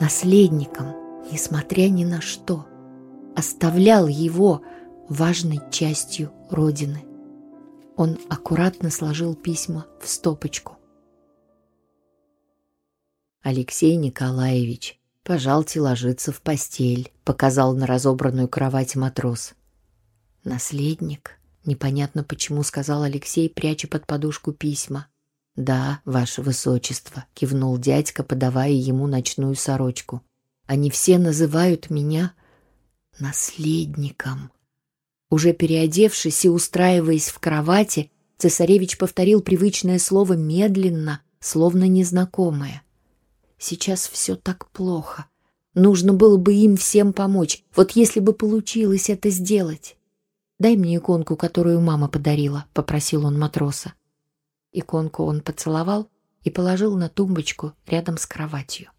наследником, 0.00 0.94
несмотря 1.30 1.88
ни 1.88 2.04
на 2.04 2.20
что, 2.20 2.66
оставлял 3.34 4.06
его 4.06 4.62
важной 5.08 5.60
частью 5.70 6.32
Родины. 6.50 7.04
Он 7.96 8.18
аккуратно 8.28 8.90
сложил 8.90 9.34
письма 9.34 9.86
в 10.00 10.08
стопочку. 10.08 10.76
Алексей 13.42 13.96
Николаевич, 13.96 15.00
пожалуйте 15.22 15.80
ложиться 15.80 16.32
в 16.32 16.40
постель, 16.42 17.12
показал 17.24 17.74
на 17.74 17.86
разобранную 17.86 18.48
кровать 18.48 18.96
матрос. 18.96 19.54
Наследник 20.44 21.38
Непонятно 21.66 22.22
почему, 22.22 22.62
сказал 22.62 23.02
Алексей, 23.02 23.50
пряча 23.50 23.88
под 23.88 24.06
подушку 24.06 24.52
письма. 24.52 25.08
«Да, 25.56 26.00
ваше 26.04 26.40
высочество»,— 26.40 27.24
кивнул 27.34 27.76
дядька, 27.76 28.22
подавая 28.22 28.70
ему 28.70 29.08
ночную 29.08 29.56
сорочку. 29.56 30.22
«Они 30.66 30.90
все 30.90 31.18
называют 31.18 31.90
меня 31.90 32.34
наследником». 33.18 34.52
Уже 35.28 35.52
переодевшись 35.52 36.44
и 36.44 36.48
устраиваясь 36.48 37.30
в 37.30 37.40
кровати, 37.40 38.12
цесаревич 38.38 38.96
повторил 38.96 39.40
привычное 39.40 39.98
слово 39.98 40.34
медленно, 40.34 41.20
словно 41.40 41.88
незнакомое. 41.88 42.82
«Сейчас 43.58 44.06
все 44.06 44.36
так 44.36 44.70
плохо. 44.70 45.26
Нужно 45.74 46.12
было 46.12 46.36
бы 46.36 46.54
им 46.54 46.76
всем 46.76 47.12
помочь. 47.12 47.64
Вот 47.74 47.92
если 47.92 48.20
бы 48.20 48.34
получилось 48.34 49.10
это 49.10 49.30
сделать». 49.30 49.96
«Дай 50.58 50.76
мне 50.76 50.96
иконку, 50.96 51.36
которую 51.36 51.80
мама 51.80 52.08
подарила»,— 52.08 52.64
попросил 52.72 53.26
он 53.26 53.38
матроса. 53.38 53.92
Иконку 54.72 55.24
он 55.24 55.40
поцеловал 55.40 56.08
и 56.44 56.50
положил 56.50 56.96
на 56.96 57.08
тумбочку 57.08 57.72
рядом 57.86 58.16
с 58.16 58.26
кроватью. 58.26 58.90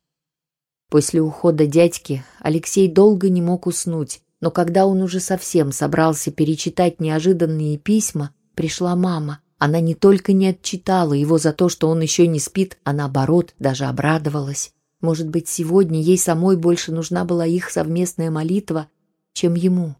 После 0.89 1.21
ухода 1.21 1.65
дядьки 1.65 2.23
Алексей 2.39 2.87
долго 2.87 3.29
не 3.29 3.41
мог 3.41 3.67
уснуть, 3.67 4.21
но 4.39 4.51
когда 4.51 4.85
он 4.85 5.01
уже 5.01 5.19
совсем 5.19 5.71
собрался 5.71 6.31
перечитать 6.31 7.01
неожиданные 7.01 7.77
письма, 7.77 8.33
пришла 8.53 8.95
мама. 8.95 9.41
Она 9.57 9.79
не 9.79 9.95
только 9.95 10.33
не 10.33 10.47
отчитала 10.47 11.13
его 11.13 11.39
за 11.39 11.51
то, 11.51 11.67
что 11.67 11.89
он 11.89 12.01
еще 12.01 12.27
не 12.27 12.39
спит, 12.39 12.77
а 12.83 12.93
наоборот 12.93 13.55
даже 13.57 13.85
обрадовалась. 13.85 14.71
Может 15.01 15.29
быть, 15.29 15.47
сегодня 15.47 15.99
ей 15.99 16.17
самой 16.17 16.57
больше 16.57 16.91
нужна 16.91 17.25
была 17.25 17.45
их 17.45 17.71
совместная 17.71 18.29
молитва, 18.29 18.87
чем 19.33 19.55
ему. 19.55 19.95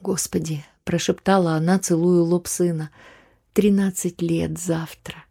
Господи,— 0.00 0.64
прошептала 0.84 1.54
она, 1.54 1.78
целуя 1.78 2.22
лоб 2.22 2.46
сына. 2.46 2.90
«Тринадцать 3.52 4.22
лет 4.22 4.58
завтра. 4.58 5.24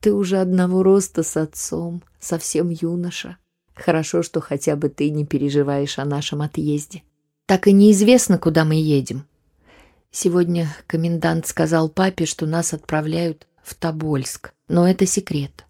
Ты 0.00 0.12
уже 0.12 0.38
одного 0.38 0.82
роста 0.82 1.22
с 1.22 1.36
отцом, 1.36 2.02
совсем 2.18 2.70
юноша. 2.70 3.36
Хорошо, 3.74 4.22
что 4.22 4.40
хотя 4.40 4.76
бы 4.76 4.88
ты 4.88 5.10
не 5.10 5.26
переживаешь 5.26 5.98
о 5.98 6.04
нашем 6.04 6.42
отъезде. 6.42 7.02
Так 7.46 7.66
и 7.66 7.72
неизвестно, 7.72 8.38
куда 8.38 8.64
мы 8.64 8.74
едем. 8.74 9.26
Сегодня 10.10 10.68
комендант 10.86 11.46
сказал 11.46 11.88
папе, 11.88 12.26
что 12.26 12.46
нас 12.46 12.72
отправляют 12.72 13.46
в 13.62 13.74
Тобольск, 13.74 14.52
но 14.68 14.88
это 14.88 15.06
секрет. 15.06 15.64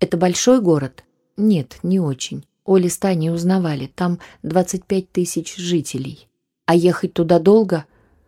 Это 0.00 0.16
большой 0.16 0.60
город? 0.60 1.04
Нет, 1.36 1.78
не 1.82 2.00
очень. 2.00 2.44
Оли 2.64 2.88
с 2.88 2.98
узнавали, 3.02 3.86
там 3.86 4.18
25 4.42 5.10
тысяч 5.10 5.56
жителей. 5.56 6.28
А 6.66 6.74
ехать 6.74 7.12
туда 7.12 7.38
долго? 7.38 7.86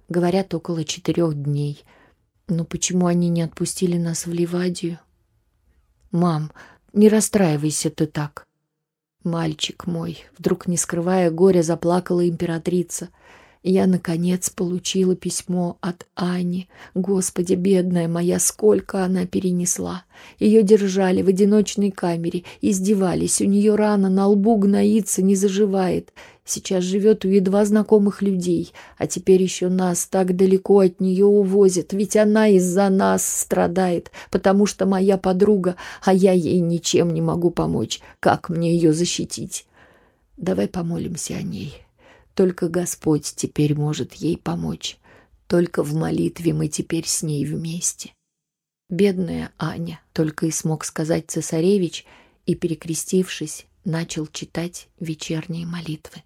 Говорят, 0.08 0.54
около 0.54 0.84
четырех 0.84 1.34
дней. 1.34 1.84
Но 2.48 2.64
почему 2.64 3.06
они 3.06 3.28
не 3.28 3.42
отпустили 3.42 3.96
нас 3.96 4.26
в 4.26 4.32
Ливадию? 4.32 4.98
Мам, 6.10 6.52
не 6.92 7.08
расстраивайся 7.08 7.90
ты 7.90 8.06
так. 8.06 8.46
Мальчик 9.22 9.86
мой, 9.86 10.24
вдруг 10.38 10.66
не 10.66 10.76
скрывая 10.76 11.30
горя, 11.30 11.62
заплакала 11.62 12.28
императрица— 12.28 13.08
я, 13.70 13.86
наконец, 13.86 14.50
получила 14.50 15.16
письмо 15.16 15.78
от 15.80 16.06
Ани. 16.14 16.68
Господи, 16.94 17.54
бедная 17.54 18.08
моя, 18.08 18.38
сколько 18.38 19.02
она 19.02 19.24
перенесла. 19.24 20.04
Ее 20.38 20.62
держали 20.62 21.22
в 21.22 21.28
одиночной 21.28 21.90
камере, 21.90 22.44
издевались. 22.60 23.40
У 23.40 23.46
нее 23.46 23.74
рана 23.74 24.10
на 24.10 24.28
лбу 24.28 24.58
гноится, 24.58 25.22
не 25.22 25.34
заживает. 25.34 26.12
Сейчас 26.44 26.84
живет 26.84 27.24
у 27.24 27.28
едва 27.28 27.64
знакомых 27.64 28.20
людей, 28.20 28.74
а 28.98 29.06
теперь 29.06 29.42
еще 29.42 29.70
нас 29.70 30.04
так 30.04 30.36
далеко 30.36 30.80
от 30.80 31.00
нее 31.00 31.24
увозят, 31.24 31.94
ведь 31.94 32.16
она 32.16 32.48
из-за 32.48 32.90
нас 32.90 33.26
страдает, 33.26 34.10
потому 34.30 34.66
что 34.66 34.84
моя 34.84 35.16
подруга, 35.16 35.76
а 36.04 36.12
я 36.12 36.32
ей 36.32 36.60
ничем 36.60 37.14
не 37.14 37.22
могу 37.22 37.50
помочь. 37.50 38.00
Как 38.20 38.50
мне 38.50 38.74
ее 38.74 38.92
защитить? 38.92 39.66
Давай 40.36 40.68
помолимся 40.68 41.36
о 41.36 41.42
ней. 41.42 41.84
Только 42.34 42.68
Господь 42.68 43.32
теперь 43.36 43.74
может 43.74 44.14
ей 44.14 44.36
помочь. 44.36 44.98
Только 45.46 45.82
в 45.82 45.94
молитве 45.94 46.52
мы 46.52 46.68
теперь 46.68 47.06
с 47.06 47.22
ней 47.22 47.44
вместе. 47.44 48.12
Бедная 48.90 49.52
Аня, 49.58 50.00
только 50.12 50.46
и 50.46 50.50
смог 50.50 50.84
сказать 50.84 51.30
цесаревич, 51.30 52.04
и, 52.46 52.54
перекрестившись, 52.54 53.66
начал 53.84 54.26
читать 54.26 54.88
вечерние 55.00 55.66
молитвы. 55.66 56.22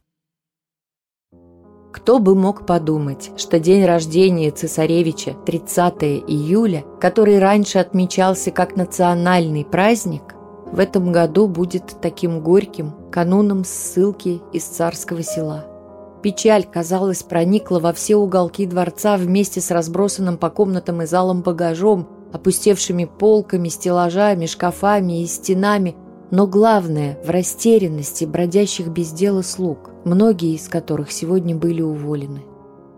Кто 1.92 2.18
бы 2.18 2.34
мог 2.34 2.66
подумать, 2.66 3.30
что 3.36 3.58
день 3.58 3.84
рождения 3.84 4.50
цесаревича, 4.50 5.34
30 5.46 6.02
июля, 6.28 6.84
который 7.00 7.38
раньше 7.38 7.78
отмечался 7.78 8.50
как 8.50 8.76
национальный 8.76 9.64
праздник, 9.64 10.34
в 10.70 10.80
этом 10.80 11.12
году 11.12 11.48
будет 11.48 12.00
таким 12.02 12.40
горьким 12.40 13.10
кануном 13.10 13.64
ссылки 13.64 14.40
из 14.52 14.64
царского 14.64 15.22
села. 15.22 15.77
Печаль, 16.22 16.64
казалось, 16.64 17.22
проникла 17.22 17.78
во 17.78 17.92
все 17.92 18.16
уголки 18.16 18.66
дворца 18.66 19.16
вместе 19.16 19.60
с 19.60 19.70
разбросанным 19.70 20.36
по 20.36 20.50
комнатам 20.50 21.02
и 21.02 21.06
залам 21.06 21.42
багажом, 21.42 22.08
опустевшими 22.32 23.04
полками, 23.04 23.68
стеллажами, 23.68 24.46
шкафами 24.46 25.22
и 25.22 25.26
стенами, 25.26 25.96
но 26.30 26.46
главное– 26.46 27.18
в 27.24 27.30
растерянности 27.30 28.24
бродящих 28.24 28.88
без 28.88 29.12
дела 29.12 29.42
слуг, 29.42 29.90
многие 30.04 30.54
из 30.54 30.68
которых 30.68 31.10
сегодня 31.10 31.56
были 31.56 31.82
уволены. 31.82 32.42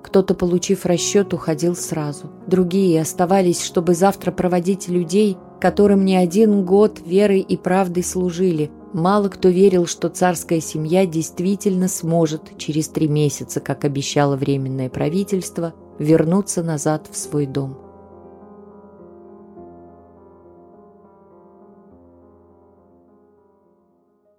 Кто-то, 0.02 0.34
получив 0.34 0.86
расчет, 0.86 1.34
уходил 1.34 1.76
сразу. 1.76 2.30
Другие 2.46 3.00
оставались, 3.00 3.62
чтобы 3.62 3.94
завтра 3.94 4.32
проводить 4.32 4.88
людей, 4.88 5.36
которым 5.60 6.04
не 6.04 6.16
один 6.16 6.64
год 6.64 7.00
верой 7.04 7.40
и 7.40 7.56
правдой 7.56 8.02
служили. 8.02 8.70
Мало 8.92 9.28
кто 9.28 9.48
верил, 9.48 9.86
что 9.86 10.08
царская 10.08 10.60
семья 10.60 11.06
действительно 11.06 11.86
сможет 11.86 12.58
через 12.58 12.88
три 12.88 13.06
месяца, 13.06 13.60
как 13.60 13.84
обещало 13.84 14.36
Временное 14.36 14.90
правительство, 14.90 15.74
вернуться 15.98 16.62
назад 16.64 17.08
в 17.10 17.16
свой 17.16 17.46
дом. 17.46 17.78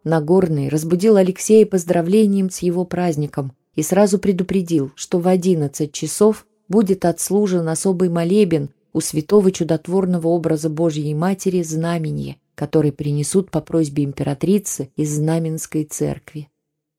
Нагорный 0.03 0.67
разбудил 0.67 1.15
Алексея 1.15 1.65
поздравлением 1.65 2.49
с 2.49 2.59
его 2.59 2.83
праздником 2.83 3.53
и 3.75 3.83
сразу 3.83 4.19
предупредил, 4.19 4.91
что 4.95 5.19
в 5.19 5.27
одиннадцать 5.27 5.93
часов 5.93 6.45
будет 6.67 7.05
отслужен 7.05 7.69
особый 7.69 8.09
молебен 8.09 8.71
у 8.93 9.01
святого 9.01 9.51
чудотворного 9.51 10.27
образа 10.27 10.69
Божьей 10.69 11.13
Матери 11.13 11.63
знамение, 11.63 12.37
который 12.55 12.91
принесут 12.91 13.51
по 13.51 13.61
просьбе 13.61 14.03
императрицы 14.03 14.89
из 14.95 15.15
Знаменской 15.15 15.83
церкви. 15.85 16.49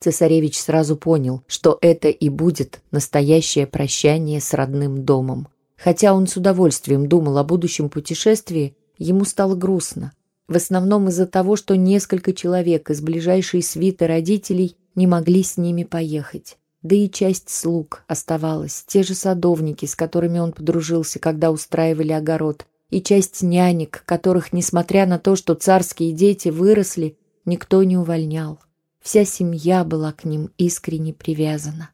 Цесаревич 0.00 0.58
сразу 0.58 0.96
понял, 0.96 1.42
что 1.46 1.78
это 1.80 2.08
и 2.08 2.28
будет 2.28 2.82
настоящее 2.90 3.66
прощание 3.66 4.40
с 4.40 4.52
родным 4.52 5.04
домом. 5.04 5.48
Хотя 5.76 6.14
он 6.14 6.26
с 6.26 6.36
удовольствием 6.36 7.08
думал 7.08 7.38
о 7.38 7.44
будущем 7.44 7.88
путешествии, 7.88 8.76
ему 8.98 9.24
стало 9.24 9.54
грустно. 9.54 10.12
В 10.48 10.56
основном 10.56 11.08
из-за 11.08 11.26
того, 11.26 11.56
что 11.56 11.76
несколько 11.76 12.32
человек 12.32 12.90
из 12.90 13.00
ближайшей 13.00 13.62
свиты 13.62 14.06
родителей 14.06 14.76
не 14.94 15.06
могли 15.06 15.42
с 15.42 15.56
ними 15.56 15.84
поехать. 15.84 16.58
Да 16.82 16.96
и 16.96 17.08
часть 17.08 17.48
слуг 17.48 18.02
оставалась, 18.08 18.84
те 18.86 19.02
же 19.04 19.14
садовники, 19.14 19.86
с 19.86 19.94
которыми 19.94 20.40
он 20.40 20.52
подружился, 20.52 21.20
когда 21.20 21.52
устраивали 21.52 22.12
огород, 22.12 22.66
и 22.90 23.00
часть 23.00 23.42
нянек, 23.42 24.02
которых, 24.04 24.52
несмотря 24.52 25.06
на 25.06 25.18
то, 25.18 25.36
что 25.36 25.54
царские 25.54 26.12
дети 26.12 26.48
выросли, 26.48 27.16
никто 27.44 27.82
не 27.84 27.96
увольнял. 27.96 28.58
Вся 29.00 29.24
семья 29.24 29.84
была 29.84 30.12
к 30.12 30.24
ним 30.24 30.50
искренне 30.58 31.12
привязана. 31.12 31.90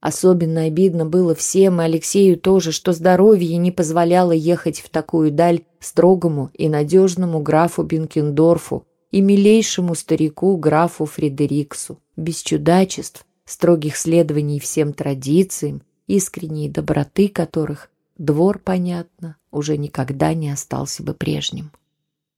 Особенно 0.00 0.62
обидно 0.62 1.04
было 1.04 1.34
всем, 1.34 1.80
и 1.80 1.84
Алексею 1.84 2.38
тоже, 2.38 2.70
что 2.70 2.92
здоровье 2.92 3.56
не 3.56 3.72
позволяло 3.72 4.30
ехать 4.30 4.80
в 4.80 4.88
такую 4.88 5.32
даль 5.32 5.62
строгому 5.80 6.50
и 6.54 6.68
надежному 6.68 7.40
графу 7.40 7.82
Бенкендорфу 7.82 8.86
и 9.10 9.20
милейшему 9.20 9.96
старику 9.96 10.56
графу 10.56 11.04
Фредериксу, 11.04 12.00
без 12.16 12.42
чудачеств, 12.42 13.24
строгих 13.50 13.96
следований 13.96 14.60
всем 14.60 14.92
традициям, 14.92 15.82
искренней 16.06 16.68
доброты 16.68 17.28
которых 17.28 17.90
двор, 18.16 18.58
понятно, 18.58 19.36
уже 19.50 19.76
никогда 19.76 20.34
не 20.34 20.50
остался 20.50 21.02
бы 21.02 21.14
прежним. 21.14 21.72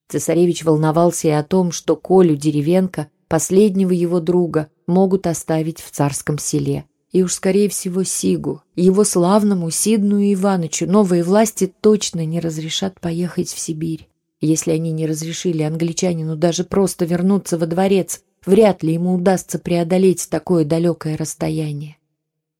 Цесаревич 0.08 0.64
волновался 0.64 1.28
и 1.28 1.30
о 1.30 1.42
том, 1.42 1.72
что 1.72 1.96
Колю 1.96 2.36
Деревенко, 2.36 3.08
последнего 3.28 3.92
его 3.92 4.20
друга, 4.20 4.68
могут 4.86 5.26
оставить 5.26 5.80
в 5.80 5.90
царском 5.90 6.38
селе– 6.38 6.84
и 7.12 7.22
уж, 7.22 7.34
скорее 7.34 7.68
всего, 7.68 8.04
Сигу, 8.04 8.62
его 8.76 9.04
славному 9.04 9.70
Сидную 9.70 10.32
Иванычу, 10.32 10.86
новые 10.86 11.24
власти 11.24 11.72
точно 11.80 12.24
не 12.24 12.38
разрешат 12.40 13.00
поехать 13.00 13.48
в 13.48 13.58
Сибирь. 13.58 14.08
Если 14.40 14.70
они 14.70 14.92
не 14.92 15.06
разрешили 15.06 15.62
англичанину 15.62 16.36
даже 16.36 16.64
просто 16.64 17.04
вернуться 17.04 17.58
во 17.58 17.66
дворец, 17.66 18.22
вряд 18.44 18.82
ли 18.82 18.94
ему 18.94 19.14
удастся 19.14 19.58
преодолеть 19.58 20.28
такое 20.30 20.64
далекое 20.64 21.16
расстояние. 21.16 21.96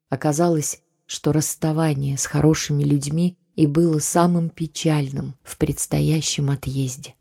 Оказалось, 0.09 0.83
что 1.07 1.33
расставание 1.33 2.17
с 2.17 2.27
хорошими 2.27 2.83
людьми 2.83 3.37
и 3.57 3.67
было 3.67 3.99
самым 3.99 4.49
печальным 4.49 5.35
в 5.43 5.59
предстоящем 5.59 6.51
отъезде. 6.51 7.15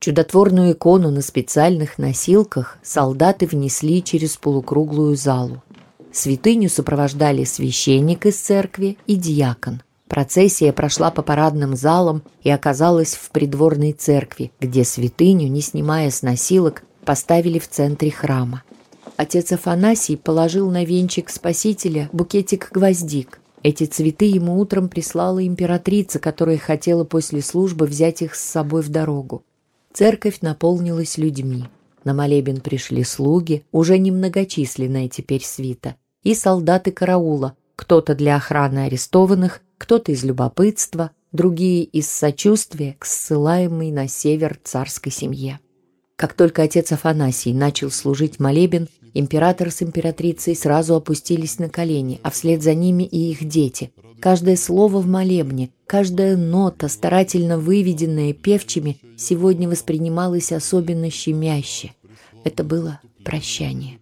Чудотворную 0.00 0.72
икону 0.72 1.10
на 1.10 1.22
специальных 1.22 1.98
носилках 1.98 2.78
солдаты 2.82 3.46
внесли 3.46 4.02
через 4.02 4.36
полукруглую 4.36 5.16
залу. 5.16 5.62
Святыню 6.12 6.68
сопровождали 6.68 7.44
священник 7.44 8.26
из 8.26 8.36
церкви 8.36 8.98
и 9.06 9.16
диакон. 9.16 9.82
Процессия 10.08 10.72
прошла 10.72 11.10
по 11.10 11.22
парадным 11.22 11.76
залам 11.76 12.22
и 12.42 12.50
оказалась 12.50 13.14
в 13.14 13.30
придворной 13.30 13.92
церкви, 13.92 14.52
где 14.60 14.84
святыню, 14.84 15.48
не 15.48 15.60
снимая 15.60 16.10
с 16.10 16.22
носилок, 16.22 16.84
поставили 17.06 17.58
в 17.58 17.68
центре 17.68 18.10
храма. 18.10 18.62
Отец 19.16 19.52
Афанасий 19.52 20.16
положил 20.16 20.70
на 20.70 20.84
венчик 20.84 21.30
Спасителя 21.30 22.10
букетик 22.12 22.68
гвоздик. 22.70 23.40
Эти 23.62 23.84
цветы 23.84 24.26
ему 24.26 24.58
утром 24.58 24.90
прислала 24.90 25.46
императрица, 25.46 26.18
которая 26.18 26.58
хотела 26.58 27.04
после 27.04 27.40
службы 27.40 27.86
взять 27.86 28.20
их 28.20 28.34
с 28.34 28.44
собой 28.44 28.82
в 28.82 28.90
дорогу. 28.90 29.42
Церковь 29.94 30.42
наполнилась 30.42 31.16
людьми. 31.16 31.64
На 32.04 32.12
молебен 32.12 32.60
пришли 32.60 33.02
слуги, 33.04 33.64
уже 33.72 33.96
немногочисленная 33.96 35.08
теперь 35.08 35.42
свита– 35.42 35.96
и 36.26 36.34
солдаты 36.34 36.90
караула, 36.90 37.56
кто-то 37.76 38.16
для 38.16 38.34
охраны 38.34 38.86
арестованных, 38.86 39.62
кто-то 39.78 40.10
из 40.10 40.24
любопытства, 40.24 41.12
другие 41.30 41.84
из 41.84 42.10
сочувствия 42.10 42.96
к 42.98 43.04
ссылаемой 43.04 43.92
на 43.92 44.08
север 44.08 44.58
царской 44.64 45.12
семье. 45.12 45.60
Как 46.16 46.32
только 46.32 46.62
отец 46.62 46.92
Афанасий 46.92 47.52
начал 47.52 47.90
служить 47.90 48.40
молебен, 48.40 48.88
император 49.12 49.70
с 49.70 49.82
императрицей 49.82 50.56
сразу 50.56 50.94
опустились 50.94 51.58
на 51.58 51.68
колени, 51.68 52.20
а 52.22 52.30
вслед 52.30 52.62
за 52.62 52.74
ними 52.74 53.02
и 53.02 53.30
их 53.30 53.46
дети. 53.46 53.92
Каждое 54.18 54.56
слово 54.56 55.00
в 55.00 55.06
молебне, 55.06 55.68
каждая 55.86 56.38
нота, 56.38 56.88
старательно 56.88 57.58
выведенная 57.58 58.32
певчими, 58.32 58.96
сегодня 59.18 59.68
воспринималась 59.68 60.52
особенно 60.52 61.10
щемяще. 61.10 61.92
Это 62.44 62.64
было 62.64 63.00
прощание. 63.22 63.98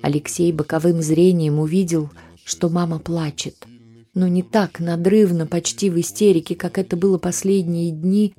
Алексей 0.00 0.52
боковым 0.52 1.02
зрением 1.02 1.58
увидел, 1.58 2.10
что 2.44 2.70
мама 2.70 2.98
плачет. 2.98 3.66
Но 4.14 4.26
не 4.26 4.42
так 4.42 4.80
надрывно, 4.80 5.46
почти 5.46 5.90
в 5.90 6.00
истерике, 6.00 6.54
как 6.54 6.78
это 6.78 6.96
было 6.96 7.18
последние 7.18 7.90
дни, 7.90 8.34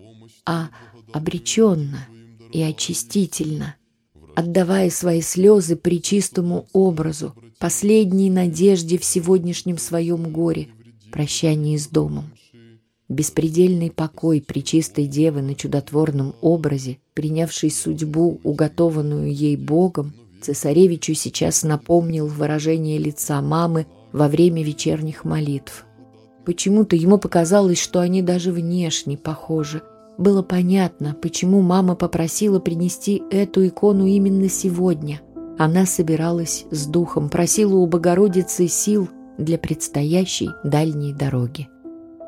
а 0.46 0.70
обреченно 1.12 2.08
и 2.54 2.62
очистительно, 2.62 3.76
отдавая 4.36 4.90
свои 4.90 5.22
слезы 5.22 5.76
причистому 5.76 6.68
образу, 6.72 7.36
последней 7.60 8.30
надежде 8.30 8.98
в 8.98 9.04
сегодняшнем 9.04 9.78
своем 9.78 10.32
горе, 10.32 10.70
прощании 11.12 11.78
с 11.78 11.88
домом. 11.88 12.32
Беспредельный 13.10 13.92
покой 13.92 14.40
причистой 14.42 15.08
девы 15.08 15.42
на 15.42 15.56
чудотворном 15.56 16.36
образе, 16.42 17.00
принявшей 17.14 17.72
судьбу, 17.72 18.40
уготованную 18.44 19.34
ей 19.34 19.58
Богом, 19.58 20.14
Цесаревичу 20.42 21.14
сейчас 21.14 21.64
напомнил 21.64 22.28
выражение 22.28 22.98
лица 22.98 23.42
мамы 23.42 23.88
во 24.12 24.28
время 24.28 24.64
вечерних 24.64 25.26
молитв. 25.26 25.86
Почему-то 26.46 26.96
ему 26.96 27.18
показалось, 27.18 27.80
что 27.80 28.00
они 28.00 28.22
даже 28.22 28.52
внешне 28.52 29.18
похожи. 29.18 29.82
Было 30.18 30.44
понятно, 30.44 31.16
почему 31.22 31.62
мама 31.62 31.96
попросила 31.96 32.60
принести 32.60 33.24
эту 33.32 33.68
икону 33.68 34.06
именно 34.06 34.50
сегодня. 34.50 35.22
Она 35.58 35.86
собиралась 35.86 36.66
с 36.72 36.86
духом, 36.86 37.30
просила 37.30 37.76
у 37.76 37.86
Богородицы 37.88 38.68
сил 38.68 39.10
для 39.38 39.58
предстоящей 39.58 40.50
дальней 40.64 41.14
дороги. 41.14 41.68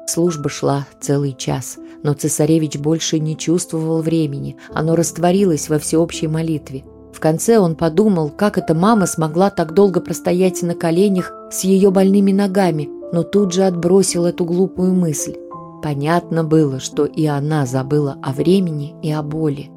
Служба 0.07 0.49
шла 0.49 0.87
целый 0.99 1.33
час, 1.33 1.77
но 2.03 2.13
цесаревич 2.13 2.77
больше 2.77 3.19
не 3.19 3.37
чувствовал 3.37 4.01
времени, 4.01 4.57
оно 4.73 4.95
растворилось 4.95 5.69
во 5.69 5.79
всеобщей 5.79 6.27
молитве– 6.27 6.83
в 7.15 7.21
конце 7.21 7.57
он 7.59 7.75
подумал, 7.75 8.29
как 8.29 8.57
эта 8.57 8.73
мама 8.73 9.05
смогла 9.05 9.49
так 9.49 9.73
долго 9.73 10.01
простоять 10.01 10.61
на 10.63 10.75
коленях 10.75 11.31
с 11.49 11.63
ее 11.63 11.89
больными 11.89 12.33
ногами, 12.33 12.89
но 13.13 13.23
тут 13.23 13.53
же 13.53 13.63
отбросил 13.63 14.25
эту 14.25 14.43
глупую 14.43 14.93
мысль. 14.93 15.37
Понятно 15.81 16.43
было, 16.43 16.79
что 16.79 17.05
и 17.05 17.25
она 17.25 17.65
забыла 17.65 18.17
о 18.21 18.31
времени 18.33 18.95
и 19.01 19.11
о 19.11 19.21
боли. 19.21 19.71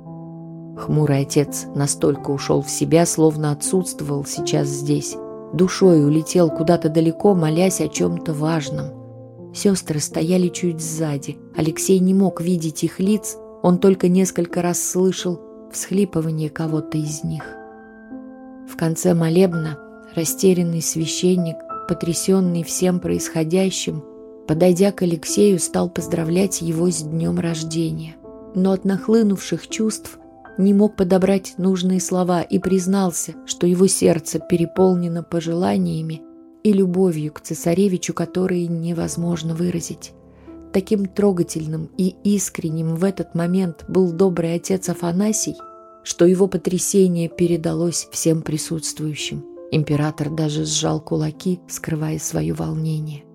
Хмурый 0.78 1.20
отец 1.22 1.66
настолько 1.74 2.30
ушел 2.30 2.62
в 2.62 2.70
себя, 2.70 3.04
словно 3.04 3.52
отсутствовал 3.52 4.24
сейчас 4.24 4.68
здесь. 4.68 5.16
Душой 5.52 6.04
улетел 6.04 6.50
куда-то 6.50 6.88
далеко, 6.88 7.34
молясь 7.34 7.80
о 7.80 7.88
чем-то 7.88 8.32
важном. 8.32 9.52
Сестры 9.54 9.98
стояли 9.98 10.48
чуть 10.48 10.80
сзади. 10.80 11.38
Алексей 11.56 11.98
не 11.98 12.14
мог 12.14 12.40
видеть 12.40 12.84
их 12.84 13.00
лиц, 13.00 13.37
Он 13.62 13.78
только 13.78 14.08
несколько 14.08 14.62
раз 14.62 14.80
слышал 14.80 15.40
всхлипывание 15.72 16.48
кого-то 16.48 16.96
из 16.96 17.24
них. 17.24 17.42
В 18.68 18.76
конце 18.76 19.14
молебна 19.14 19.78
растерянный 20.14 20.82
священник, 20.82 21.56
потрясенный 21.88 22.62
всем 22.62 23.00
происходящим, 23.00 24.04
подойдя 24.48 24.90
к 24.92 25.02
Алексею, 25.02 25.61
стал 25.61 25.90
поздравлять 25.90 26.62
его 26.62 26.90
с 26.90 27.02
днем 27.02 27.38
рождения. 27.38 28.16
Но 28.54 28.72
от 28.72 28.87
нахлынувших 28.87 29.68
чувств 29.68 30.18
не 30.56 30.72
мог 30.72 30.96
подобрать 30.96 31.54
нужные 31.58 32.00
слова 32.00 32.40
и 32.40 32.58
признался, 32.58 33.34
что 33.46 33.66
его 33.66 33.87
сердце 33.87 34.40
переполнено 34.40 35.22
пожеланиями 35.22 36.22
и 36.64 36.72
любовью 36.72 37.32
к 37.32 37.42
цесаревичу, 37.42 38.14
которые 38.14 38.66
невозможно 38.66 39.54
выразить. 39.54 40.12
Таким 40.72 41.06
трогательным 41.06 41.90
и 41.98 42.16
искренним 42.24 42.96
в 42.96 43.04
этот 43.04 43.34
момент 43.34 43.84
был 43.87 44.12
добрый 44.12 44.54
отец 44.54 44.88
Афанасий, 44.88 45.56
что 46.02 46.24
его 46.24 46.48
потрясение 46.48 47.28
передалось 47.28 48.08
всем 48.11 48.42
присутствующим. 48.42 49.44
Император 49.70 50.30
даже 50.30 50.64
сжал 50.64 51.00
кулаки, 51.00 51.61
скрывая 51.68 52.18
свое 52.18 52.54
волнение. 52.54 53.27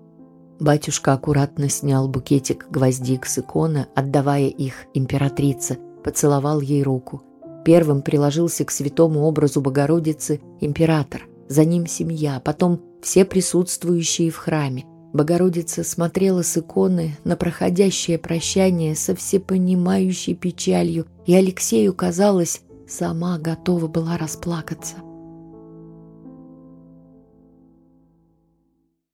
Батюшка 0.60 1.14
аккуратно 1.14 1.68
снял 1.68 2.08
букетик 2.08 2.66
гвоздик 2.70 3.26
с 3.26 3.38
иконы, 3.38 3.86
отдавая 3.94 4.46
их 4.46 4.86
императрице, 4.94 5.78
поцеловал 6.04 6.60
ей 6.60 6.82
руку. 6.82 7.22
Первым 7.64 8.02
приложился 8.02 8.64
к 8.64 8.70
святому 8.70 9.24
образу 9.24 9.60
Богородицы 9.60 10.40
император, 10.60 11.22
за 11.48 11.64
ним 11.64 11.86
семья, 11.86 12.40
потом 12.40 12.80
все 13.02 13.24
присутствующие 13.24 14.30
в 14.30 14.36
храме. 14.36 14.84
Богородица 15.12 15.84
смотрела 15.84 16.42
с 16.42 16.56
иконы 16.56 17.16
на 17.24 17.36
проходящее 17.36 18.18
прощание 18.18 18.94
со 18.94 19.14
всепонимающей 19.14 20.34
печалью, 20.34 21.06
и 21.24 21.34
Алексею 21.34 21.94
казалось, 21.94 22.62
сама 22.88 23.38
готова 23.38 23.86
была 23.86 24.18
расплакаться. 24.18 24.96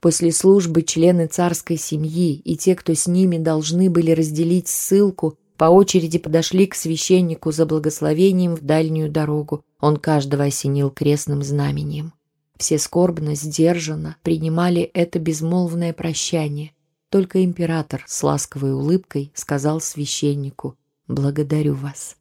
После 0.00 0.32
службы 0.32 0.82
члены 0.82 1.26
царской 1.26 1.76
семьи 1.76 2.34
и 2.36 2.56
те, 2.56 2.74
кто 2.74 2.94
с 2.94 3.06
ними 3.06 3.36
должны 3.36 3.90
были 3.90 4.12
разделить 4.12 4.68
ссылку, 4.68 5.38
по 5.58 5.66
очереди 5.66 6.18
подошли 6.18 6.66
к 6.66 6.74
священнику 6.74 7.52
за 7.52 7.66
благословением 7.66 8.56
в 8.56 8.62
дальнюю 8.62 9.10
дорогу. 9.10 9.62
Он 9.78 9.98
каждого 9.98 10.44
осенил 10.44 10.90
крестным 10.90 11.42
знамением. 11.42 12.14
Все 12.56 12.78
скорбно, 12.78 13.34
сдержанно 13.34 14.16
принимали 14.22 14.82
это 14.82 15.18
безмолвное 15.18 15.92
прощание. 15.92 16.72
Только 17.10 17.44
император 17.44 18.04
с 18.06 18.22
ласковой 18.22 18.72
улыбкой 18.72 19.32
сказал 19.34 19.82
священнику 19.82 20.76
«Благодарю 21.08 21.74
вас». 21.74 22.16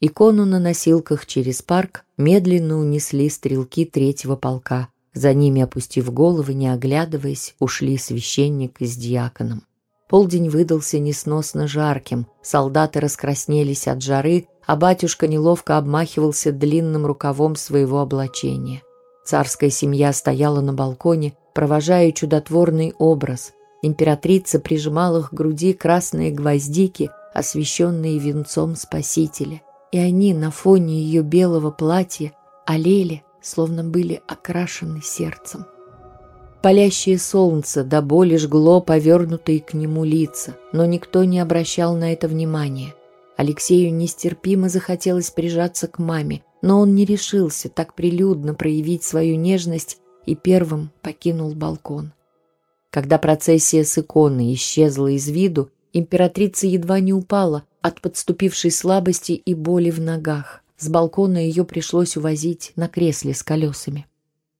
Икону 0.00 0.44
на 0.44 0.58
носилках 0.58 1.26
через 1.26 1.62
парк 1.62 2.04
медленно 2.16 2.80
унесли 2.80 3.28
стрелки 3.28 3.84
третьего 3.84 4.34
полка. 4.34 4.88
За 5.14 5.34
ними, 5.34 5.62
опустив 5.62 6.12
головы, 6.12 6.54
не 6.54 6.68
оглядываясь, 6.68 7.54
ушли 7.58 7.98
священник 7.98 8.76
с 8.80 8.96
диаконом. 8.96 9.64
Полдень 10.08 10.50
выдался 10.50 10.98
несносно 10.98 11.66
жарким, 11.66 12.26
солдаты 12.42 13.00
раскраснелись 13.00 13.88
от 13.88 14.02
жары, 14.02 14.46
а 14.66 14.76
батюшка 14.76 15.26
неловко 15.26 15.78
обмахивался 15.78 16.52
длинным 16.52 17.06
рукавом 17.06 17.56
своего 17.56 18.00
облачения. 18.00 18.82
Царская 19.24 19.70
семья 19.70 20.12
стояла 20.12 20.60
на 20.60 20.72
балконе, 20.72 21.34
провожая 21.54 22.12
чудотворный 22.12 22.94
образ. 22.98 23.52
Императрица 23.82 24.60
прижимала 24.60 25.22
к 25.22 25.32
груди 25.32 25.72
красные 25.72 26.30
гвоздики, 26.30 27.10
освещенные 27.34 28.18
венцом 28.18 28.76
Спасителя. 28.76 29.62
И 29.92 29.98
они 29.98 30.34
на 30.34 30.50
фоне 30.50 31.02
ее 31.02 31.22
белого 31.22 31.70
платья 31.70 32.32
олели, 32.66 33.24
словно 33.42 33.84
были 33.84 34.22
окрашены 34.26 35.00
сердцем. 35.02 35.66
Палящее 36.62 37.18
солнце 37.18 37.82
до 37.82 38.00
боли 38.02 38.36
жгло 38.36 38.80
повернутые 38.80 39.60
к 39.60 39.74
нему 39.74 40.04
лица, 40.04 40.56
но 40.72 40.84
никто 40.86 41.24
не 41.24 41.40
обращал 41.40 41.96
на 41.96 42.12
это 42.12 42.28
внимания. 42.28 42.94
Алексею 43.36 43.92
нестерпимо 43.92 44.68
захотелось 44.68 45.30
прижаться 45.30 45.88
к 45.88 45.98
маме, 45.98 46.44
но 46.62 46.80
он 46.80 46.94
не 46.94 47.04
решился 47.04 47.68
так 47.68 47.94
прилюдно 47.94 48.54
проявить 48.54 49.02
свою 49.02 49.36
нежность 49.36 49.98
и 50.24 50.36
первым 50.36 50.92
покинул 51.02 51.52
балкон. 51.52 52.12
Когда 52.90 53.18
процессия 53.18 53.84
с 53.84 53.98
иконой 53.98 54.54
исчезла 54.54 55.08
из 55.08 55.28
виду, 55.28 55.70
императрица 55.92 56.68
едва 56.68 57.00
не 57.00 57.12
упала 57.12 57.64
от 57.80 58.00
подступившей 58.00 58.70
слабости 58.70 59.32
и 59.32 59.54
боли 59.54 59.90
в 59.90 60.00
ногах. 60.00 60.61
С 60.82 60.88
балкона 60.88 61.38
ее 61.38 61.64
пришлось 61.64 62.16
увозить 62.16 62.72
на 62.74 62.88
кресле 62.88 63.34
с 63.34 63.44
колесами. 63.44 64.08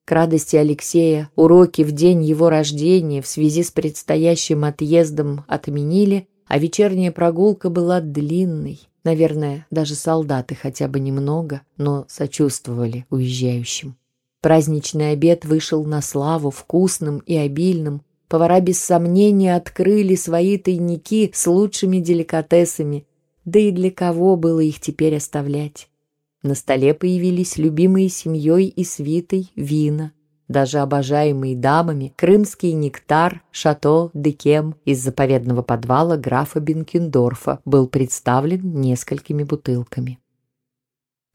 К 0.04 0.12
радости 0.12 0.54
Алексея 0.54 1.28
уроки 1.35 1.82
в 1.82 1.90
день 1.90 2.22
его 2.22 2.48
рождения 2.48 3.20
в 3.20 3.26
связи 3.26 3.64
с 3.64 3.72
предстоящим 3.72 4.62
отъездом 4.62 5.44
отменили, 5.48 6.28
а 6.46 6.61
вечерняя 6.61 7.11
прогулка 7.11 7.70
была 7.70 8.00
длинной. 8.00 8.78
Наверное, 9.02 9.66
даже 9.72 9.96
солдаты 9.96 10.54
хотя 10.54 10.87
бы 10.87 11.00
немного, 11.00 11.62
но 11.76 12.04
сочувствовали 12.08 13.04
уезжающим. 13.11 13.96
Праздничный 14.42 15.11
обед 15.11 15.44
вышел 15.44 15.85
на 15.85 16.00
славу 16.02 16.52
вкусным 16.52 17.18
и 17.18 17.35
обильным. 17.35 18.02
Повара 18.28 18.61
без 18.61 18.78
сомнения 18.78 19.56
открыли 19.56 20.14
свои 20.14 20.56
тайники 20.56 21.32
с 21.35 21.48
лучшими 21.48 21.98
деликатесами. 21.98 23.08
Да 23.44 23.58
и 23.58 23.72
для 23.72 23.90
кого 23.90 24.37
было 24.37 24.61
их 24.61 24.78
теперь 24.80 25.16
оставлять? 25.16 25.88
На 26.42 26.55
столе 26.57 26.92
появились 26.92 27.57
любимые 27.57 28.09
семьей 28.09 28.66
и 28.66 28.85
свитой 28.85 29.52
вина, 29.55 30.12
даже 30.48 30.81
обожаемые 30.81 31.57
дамами 31.57 32.12
крымский 32.16 32.72
нектар 32.72 33.42
Шато 33.52 34.11
Декем 34.12 34.74
из 34.85 35.02
заповедного 35.02 35.62
подвала 35.62 36.16
графа 36.16 36.59
Бенкендорфа 36.59 37.61
был 37.64 37.87
представлен 37.87 38.81
несколькими 38.81 39.44
бутылками. 39.44 40.18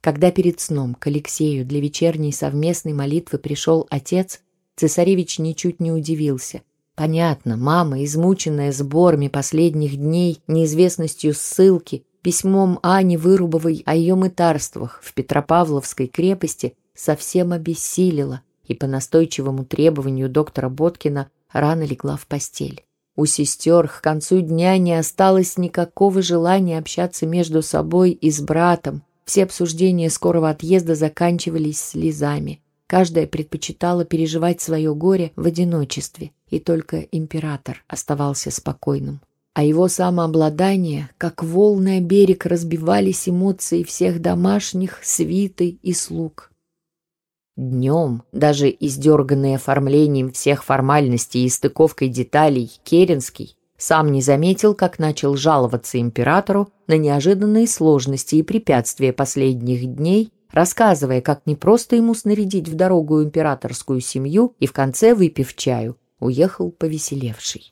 Когда 0.01 0.29
перед 0.31 0.59
сном 0.59 0.93
к 0.93 1.07
Алексею 1.07 1.65
для 1.65 1.79
вечерней 1.79 2.31
совместной 2.31 2.93
молитвы 2.93 3.39
пришел 3.39 3.87
отец, 3.89 4.41
цесаревич 4.75 5.39
ничуть 5.39 5.79
не 5.79 5.91
удивился. 5.91 6.61
Понятно, 6.95 7.57
мама, 7.57 8.03
измученная 8.03 8.71
сборами 8.71 9.27
последних 9.29 9.97
дней, 9.97 10.41
неизвестностью 10.47 11.33
ссылки, 11.33 12.03
письмом 12.27 12.77
Ани 12.83 13.15
Вырубовой 13.15 13.83
о 13.85 13.95
ее 13.95 14.15
мытарствах 14.15 14.99
в 15.01 15.13
Петропавловской 15.13 16.07
крепости, 16.07 16.73
совсем 16.93 17.53
обессилила, 17.53 18.41
и 18.65 18.73
по 18.73 18.85
настойчивому 18.85 19.63
требованию 19.63 20.27
доктора 20.27 20.67
Боткина 20.67 21.29
рано 21.53 21.83
легла 21.83 22.17
в 22.17 22.27
постель. 22.27 22.83
У 23.15 23.25
сестер 23.25 23.87
к 23.87 24.01
концу 24.01 24.41
дня 24.41 24.77
не 24.77 24.95
осталось 24.95 25.57
никакого 25.57 26.21
желания 26.21 26.79
общаться 26.79 27.25
между 27.25 27.61
собой 27.61 28.11
и 28.11 28.29
с 28.29 28.41
братом. 28.41 29.03
Все 29.23 29.45
обсуждения 29.45 30.09
скорого 30.09 30.49
отъезда 30.49 30.95
заканчивались 30.95 31.79
слезами. 31.79 32.59
Каждая 32.87 33.25
предпочитала 33.25 34.03
переживать 34.03 34.59
свое 34.59 34.93
горе 34.93 35.31
в 35.37 35.47
одиночестве, 35.47 36.31
и 36.49 36.59
только 36.59 37.07
император 37.09 37.85
оставался 37.87 38.51
спокойным. 38.51 39.21
А 39.57 39.63
его 39.63 39.87
самообладание, 39.87 41.09
как 41.17 41.43
волны 41.43 41.99
берег, 41.99 42.45
разбивались 42.45 43.27
эмоции 43.27 43.81
всех 43.81 44.21
домашних, 44.21 44.99
свиты 45.01 45.79
и 45.81 45.93
слуг. 45.93 46.51
Днем, 47.55 48.21
даже 48.31 48.69
издерганный 48.69 49.55
оформлением 49.55 50.31
всех 50.31 50.63
формальностей 50.63 51.43
и 51.43 51.49
стыковкой 51.49 52.09
деталей, 52.09 52.71
Керенский 52.83 53.57
сам 53.79 54.11
не 54.11 54.21
заметил, 54.21 54.75
как 54.75 54.99
начал 54.99 55.35
жаловаться 55.35 55.99
императору 55.99 56.69
на 56.85 56.95
неожиданные 56.99 57.65
сложности 57.65 58.35
и 58.35 58.43
препятствия 58.43 59.11
последних 59.11 59.87
дней, 59.87 60.31
рассказывая, 60.51 61.21
как 61.21 61.47
непросто 61.47 61.95
ему 61.95 62.13
снарядить 62.13 62.69
в 62.69 62.75
дорогу 62.75 63.23
императорскую 63.23 64.01
семью 64.01 64.55
и 64.59 64.67
в 64.67 64.71
конце, 64.71 65.15
выпив 65.15 65.55
чаю, 65.55 65.97
уехал 66.19 66.69
повеселевший. 66.69 67.71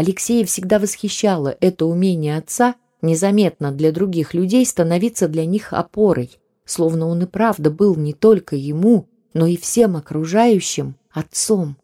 Алексея 0.00 0.46
всегда 0.46 0.78
восхищало 0.78 1.58
это 1.60 1.84
умение 1.84 2.38
отца 2.38 2.76
незаметно 3.02 3.70
для 3.70 3.92
других 3.92 4.32
людей 4.32 4.64
становиться 4.64 5.28
для 5.28 5.44
них 5.44 5.74
опорой, 5.74 6.38
словно 6.64 7.06
он 7.06 7.24
и 7.24 7.26
правда 7.26 7.70
был 7.70 7.96
не 7.96 8.14
только 8.14 8.56
ему, 8.56 9.08
но 9.34 9.46
и 9.46 9.58
всем 9.58 9.96
окружающим 9.96 10.94
отцом. 11.10 11.76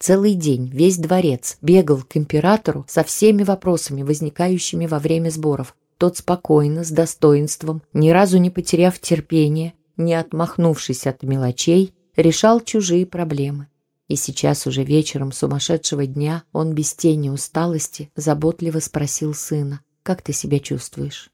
Целый 0.00 0.34
день 0.34 0.68
весь 0.74 0.98
дворец 0.98 1.58
бегал 1.62 1.98
к 1.98 2.16
императору 2.16 2.84
со 2.88 3.04
всеми 3.04 3.44
вопросами, 3.44 4.02
возникающими 4.02 4.86
во 4.86 4.98
время 4.98 5.30
сборов. 5.30 5.76
Тот 5.98 6.16
спокойно, 6.16 6.82
с 6.82 6.90
достоинством, 6.90 7.80
ни 7.92 8.10
разу 8.10 8.38
не 8.38 8.50
потеряв 8.50 8.98
терпения, 8.98 9.74
не 9.96 10.14
отмахнувшись 10.14 11.06
от 11.06 11.22
мелочей, 11.22 11.94
решал 12.16 12.58
чужие 12.60 13.06
проблемы. 13.06 13.68
И 14.08 14.16
сейчас 14.16 14.66
уже 14.66 14.84
вечером 14.84 15.32
сумасшедшего 15.32 16.06
дня 16.06 16.44
он 16.52 16.74
без 16.74 16.94
тени 16.94 17.28
усталости 17.28 18.10
заботливо 18.14 18.78
спросил 18.78 19.34
сына, 19.34 19.80
как 20.02 20.22
ты 20.22 20.32
себя 20.32 20.60
чувствуешь?» 20.60 21.30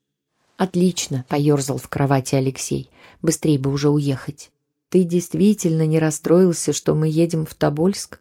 «Отлично»,— 0.56 1.24
поерзал 1.28 1.76
в 1.78 1.88
кровати 1.88 2.34
Алексей. 2.34 2.90
«Быстрей 3.20 3.58
бы 3.58 3.70
уже 3.70 3.90
уехать». 3.90 4.50
«Ты 4.88 5.04
действительно 5.04 5.86
не 5.86 5.98
расстроился, 5.98 6.72
что 6.72 6.94
мы 6.94 7.08
едем 7.08 7.46
в 7.46 7.54
Тобольск?» 7.54 8.20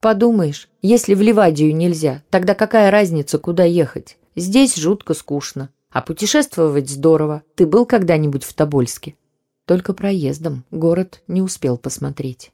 «Подумаешь, 0.00 0.68
если 0.80 1.14
в 1.14 1.20
Ливадию 1.20 1.74
нельзя, 1.74 2.22
тогда 2.30 2.54
какая 2.54 2.90
разница, 2.90 3.38
куда 3.38 3.64
ехать? 3.64 4.18
Здесь 4.34 4.76
жутко 4.76 5.14
скучно. 5.14 5.70
А 5.90 6.00
путешествовать 6.00 6.88
здорово. 6.88 7.42
Ты 7.54 7.66
был 7.66 7.86
когда-нибудь 7.86 8.44
в 8.44 8.54
Тобольске?» 8.54 9.14
«Только 9.64 9.92
проездом. 9.92 10.64
Город 10.70 11.22
не 11.28 11.42
успел 11.42 11.76
посмотреть». 11.76 12.52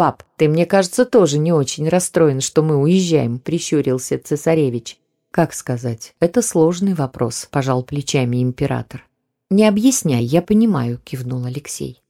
«Пап, 0.00 0.22
ты, 0.38 0.48
мне 0.48 0.64
кажется, 0.64 1.04
тоже 1.04 1.36
не 1.36 1.52
очень 1.52 1.86
расстроен, 1.86 2.40
что 2.40 2.62
мы 2.62 2.78
уезжаем»,— 2.78 3.38
прищурился 3.44 4.18
цесаревич. 4.18 4.98
«Как 5.30 5.52
сказать? 5.52 6.14
Это 6.20 6.40
сложный 6.40 6.94
вопрос»,— 6.94 7.46
пожал 7.50 7.82
плечами 7.82 8.42
император. 8.42 9.06
«Не 9.50 9.68
объясняй, 9.68 10.24
я 10.24 10.40
понимаю»,— 10.40 10.98
кивнул 11.04 11.44
Алексей. 11.44 12.02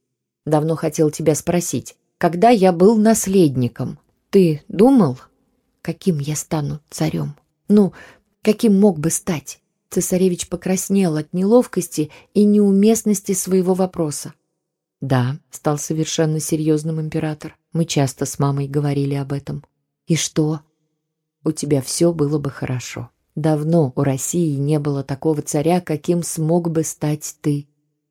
«Давно 0.45 0.77
хотел 0.77 1.11
тебя 1.11 1.35
спросить. 1.35 1.97
Когда 2.17 2.47
я 2.47 2.71
был 2.71 2.95
наследником, 2.95 3.99
ты 4.29 4.63
думал, 4.69 5.19
каким 5.81 6.19
я 6.19 6.37
стану 6.37 6.79
царем? 6.89 7.35
Ну, 7.67 7.91
каким 8.41 8.79
мог 8.79 8.99
бы 8.99 9.09
стать?» 9.09 9.59
Цесаревич 9.89 10.47
покраснел 10.47 11.17
от 11.17 11.33
неловкости 11.33 12.09
и 12.33 12.45
неуместности 12.45 13.33
своего 13.33 13.73
вопроса. 13.73 14.33
«Да»,— 15.01 15.37
стал 15.51 15.79
совершенно 15.79 16.39
серьезным 16.39 17.01
император. 17.01 17.57
«Мы 17.73 17.85
часто 17.85 18.25
с 18.25 18.37
мамой 18.37 18.67
говорили 18.67 19.15
об 19.15 19.33
этом». 19.33 19.65
«И 20.05 20.15
что?» 20.15 20.61
«У 21.43 21.51
тебя 21.51 21.81
все 21.81 22.13
было 22.13 22.37
бы 22.37 22.51
хорошо. 22.51 23.09
Давно 23.35 23.93
у 23.95 24.03
России 24.03 24.55
не 24.55 24.77
было 24.77 25.03
такого 25.03 25.41
царя, 25.41 25.81
каким 25.81 26.21
смог 26.21 26.69
бы 26.69 26.83
стать 26.83 27.35
ты». 27.41 27.67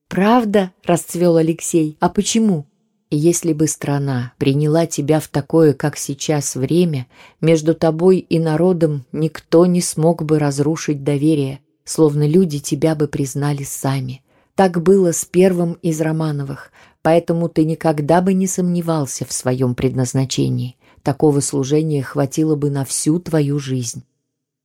«Правда?»— 0.09 0.73
расцвел 0.85 1.37
Алексей. 1.37 1.97
«А 2.01 2.09
почему?» 2.09 2.67
«Если 3.13 3.53
бы 3.53 3.69
страна 3.69 4.33
приняла 4.39 4.87
тебя 4.87 5.21
в 5.21 5.29
такое, 5.29 5.75
как 5.75 5.97
сейчас, 5.97 6.57
время, 6.57 7.07
между 7.41 7.75
тобой 7.75 8.19
и 8.19 8.39
народом 8.41 9.05
никто 9.13 9.67
не 9.67 9.81
смог 9.81 10.25
бы 10.25 10.39
разрушить 10.39 11.05
доверие, 11.05 11.61
словно 11.85 12.27
люди 12.27 12.59
тебя 12.59 12.97
бы 12.97 13.07
признали 13.07 13.63
сами». 13.63 14.23
Так 14.61 14.83
было 14.83 15.13
с 15.13 15.25
первым 15.25 15.79
из 15.81 16.03
Романовых, 16.03 16.71
поэтому 17.01 17.49
ты 17.49 17.65
никогда 17.65 18.21
бы 18.21 18.35
не 18.35 18.47
сомневался 18.47 19.25
в 19.25 19.33
своем 19.33 19.75
предназначении. 19.75 20.77
Такого 21.03 21.41
служения 21.41 22.03
хватило 22.03 22.57
бы 22.57 22.69
на 22.69 22.85
всю 22.85 23.19
твою 23.21 23.59
жизнь. 23.59 24.05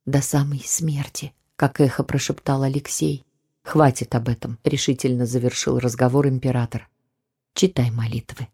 До 0.06 0.22
самой 0.22 0.62
смерти, 0.66 1.32
как 1.56 1.80
эхо 1.80 2.04
прошептал 2.04 2.64
Алексей. 2.64 3.24
Хватит 3.64 4.14
об 4.16 4.28
этом, 4.28 4.60
решительно 4.66 5.26
завершил 5.26 5.80
разговор 5.80 6.28
император. 6.28 6.90
Читай 7.54 7.90
молитвы. 7.90 8.50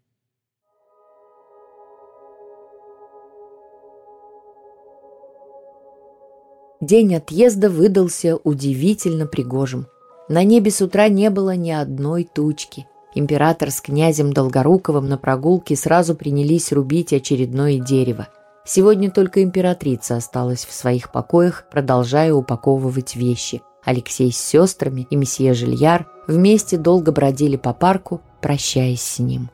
День 6.80 7.16
отъезда 7.16 7.68
выдался 7.68 8.36
удивительно 8.36 9.26
пригожим. 9.26 9.88
На 10.28 10.44
небе 10.44 10.70
с 10.70 10.80
утра 10.80 11.08
не 11.08 11.30
было 11.30 11.56
ни 11.56 11.70
одной 11.70 12.24
тучки. 12.24 12.86
Император 13.14 13.70
с 13.70 13.80
князем 13.80 14.32
Долгоруковым 14.32 15.08
на 15.08 15.18
прогулке 15.18 15.76
сразу 15.76 16.14
принялись 16.14 16.72
рубить 16.72 17.12
очередное 17.12 17.78
дерево. 17.78 18.28
Сегодня 18.64 19.10
только 19.10 19.42
императрица 19.42 20.16
осталась 20.16 20.64
в 20.64 20.72
своих 20.72 21.10
покоях, 21.10 21.66
продолжая 21.70 22.32
упаковывать 22.32 23.16
вещи. 23.16 23.60
Алексей 23.84 24.32
с 24.32 24.38
сестрами 24.38 25.06
и 25.10 25.16
месье 25.16 25.52
Жильяр 25.52 26.06
вместе 26.28 26.78
долго 26.78 27.10
бродили 27.10 27.56
по 27.56 27.72
парку, 27.72 28.20
прощаясь 28.40 29.02
с 29.02 29.18
ним. 29.18 29.50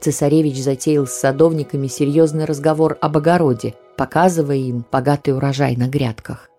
Цесаревич 0.00 0.62
затеял 0.62 1.06
с 1.06 1.12
садовниками 1.12 1.86
серьезный 1.86 2.44
разговор 2.44 2.98
об 3.00 3.16
огороде, 3.16 3.74
показывая 3.96 4.56
им 4.56 4.84
богатый 4.90 5.34
урожай 5.34 5.76
на 5.76 5.88
грядках. 5.88 6.49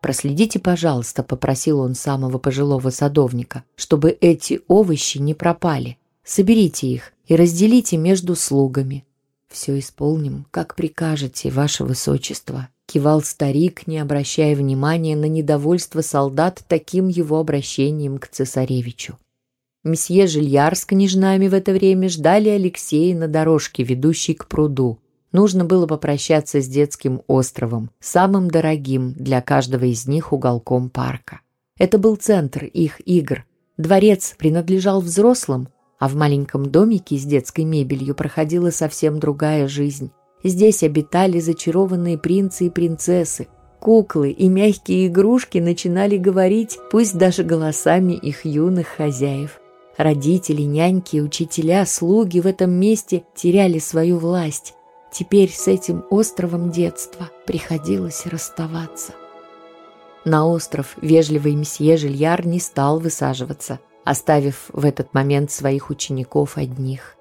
«Проследите, 0.00 0.58
пожалуйста»,— 0.58 1.22
попросил 1.24 1.80
он 1.80 1.94
самого 1.94 2.38
пожилого 2.38 2.90
садовника, 2.90 3.64
«чтобы 3.76 4.16
эти 4.20 4.60
овощи 4.66 5.18
не 5.18 5.34
пропали. 5.34 5.98
Соберите 6.24 6.88
их 6.88 7.12
и 7.26 7.36
разделите 7.36 7.96
между 7.96 8.34
слугами». 8.34 9.04
«Все 9.48 9.78
исполним, 9.78 10.46
как 10.50 10.74
прикажете, 10.74 11.50
ваше 11.50 11.84
высочество»,— 11.84 12.68
кивал 12.86 13.22
старик, 13.22 13.86
не 13.86 13.98
обращая 13.98 14.54
внимания 14.54 15.16
на 15.16 15.26
недовольство 15.26 16.00
солдат 16.00 16.62
таким 16.68 17.08
его 17.08 17.38
обращением 17.38 18.18
к 18.18 18.28
цесаревичу. 18.28 19.18
Месье 19.82 20.26
Жильяр 20.26 20.76
с 20.76 20.84
княжнами 20.84 21.48
в 21.48 21.54
это 21.54 21.72
время 21.72 22.08
ждали 22.08 22.48
Алексея 22.50 23.16
на 23.16 23.28
дорожке, 23.28 23.82
ведущей 23.82 24.34
к 24.34 24.46
пруду. 24.46 24.98
Нужно 25.32 25.64
было 25.64 25.86
попрощаться 25.86 26.60
с 26.60 26.66
детским 26.66 27.22
островом, 27.28 27.90
самым 28.00 28.50
дорогим 28.50 29.12
для 29.12 29.40
каждого 29.40 29.84
из 29.84 30.06
них 30.06 30.32
уголком 30.32 30.90
парка. 30.90 31.40
Это 31.78 31.98
был 31.98 32.16
центр 32.16 32.64
их 32.64 33.00
игр. 33.06 33.44
Дворец 33.76 34.34
принадлежал 34.36 35.00
взрослым, 35.00 35.68
а 35.98 36.08
в 36.08 36.16
маленьком 36.16 36.66
домике 36.66 37.16
с 37.16 37.24
детской 37.24 37.64
мебелью 37.64 38.14
проходила 38.14 38.70
совсем 38.70 39.20
другая 39.20 39.68
жизнь. 39.68 40.10
Здесь 40.42 40.82
обитали 40.82 41.38
зачарованные 41.38 42.18
принцы 42.18 42.66
и 42.66 42.70
принцессы. 42.70 43.46
Куклы 43.78 44.30
и 44.30 44.48
мягкие 44.48 45.06
игрушки 45.06 45.58
начинали 45.58 46.16
говорить, 46.16 46.78
пусть 46.90 47.16
даже 47.16 47.44
голосами 47.44 48.14
их 48.14 48.44
юных 48.44 48.88
хозяев. 48.88 49.60
Родители, 49.96 50.62
няньки, 50.62 51.18
учителя, 51.18 51.86
слуги 51.86 52.40
в 52.40 52.46
этом 52.46 52.70
месте 52.72 53.24
теряли 53.34 53.78
свою 53.78 54.18
власть. 54.18 54.74
Теперь 55.12 55.50
с 55.50 55.66
этим 55.66 56.04
островом 56.10 56.70
детства 56.70 57.30
приходилось 57.46 58.26
расставаться. 58.26 59.12
На 60.24 60.46
остров 60.46 60.96
вежливый 61.00 61.54
месье 61.54 61.96
Жильяр 61.96 62.46
не 62.46 62.60
стал 62.60 63.00
высаживаться, 63.00 63.80
оставив 64.04 64.66
в 64.72 64.84
этот 64.84 65.12
момент 65.14 65.50
своих 65.50 65.90
учеников 65.90 66.56
одних. 66.56 67.16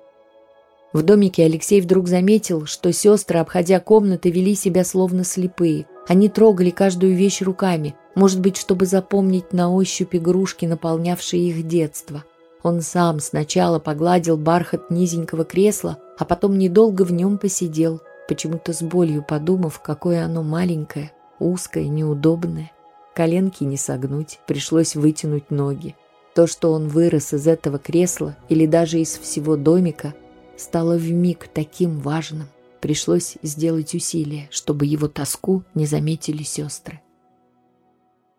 В 0.91 1.03
домике 1.03 1.45
Алексей 1.45 1.81
вдруг 1.81 2.07
заметил, 2.07 2.65
что 2.65 2.91
сестры, 2.91 3.39
обходя 3.39 3.79
комнаты, 3.79 4.31
вели 4.31 4.55
себя 4.55 4.83
словно 4.83 5.23
слепые. 5.23 5.85
Они 6.07 6.29
трогали 6.29 6.71
каждую 6.71 7.15
вещь 7.15 7.41
руками, 7.41 7.95
может 8.15 8.39
быть, 8.39 8.57
чтобы 8.57 8.85
запомнить 8.85 9.53
на 9.53 9.71
ощупь 9.71 10.15
игрушки, 10.15 10.65
наполнявшие 10.65 11.49
их 11.49 11.67
детство. 11.67 12.23
Он 12.63 12.81
сам 12.81 13.19
сначала 13.19 13.79
погладил 13.79 14.35
бархат 14.35 14.89
низенького 14.89 15.45
кресла, 15.45 15.99
а 16.19 16.25
потом 16.25 16.57
недолго 16.57 17.03
в 17.03 17.13
нем 17.13 17.37
посидел, 17.37 18.01
почему-то 18.27 18.73
с 18.73 18.81
болью 18.81 19.23
подумав, 19.23 19.81
какое 19.81 20.25
оно 20.25 20.43
маленькое, 20.43 21.13
узкое, 21.39 21.87
неудобное. 21.87 22.71
Коленки 23.15 23.63
не 23.63 23.77
согнуть, 23.77 24.39
пришлось 24.45 24.95
вытянуть 24.95 25.49
ноги. 25.49 25.95
То, 26.35 26.45
что 26.45 26.73
он 26.73 26.89
вырос 26.89 27.33
из 27.33 27.47
этого 27.47 27.79
кресла 27.79 28.35
или 28.49 28.65
даже 28.65 28.99
из 28.99 29.17
всего 29.17 29.55
домика, 29.55 30.13
стало 30.57 30.97
вмиг 30.97 31.47
таким 31.47 31.99
важным. 31.99 32.49
Пришлось 32.81 33.37
сделать 33.41 33.95
усилие, 33.95 34.49
чтобы 34.51 34.85
его 34.85 35.07
тоску 35.07 35.63
не 35.73 35.85
заметили 35.85 36.43
сестры. 36.43 37.01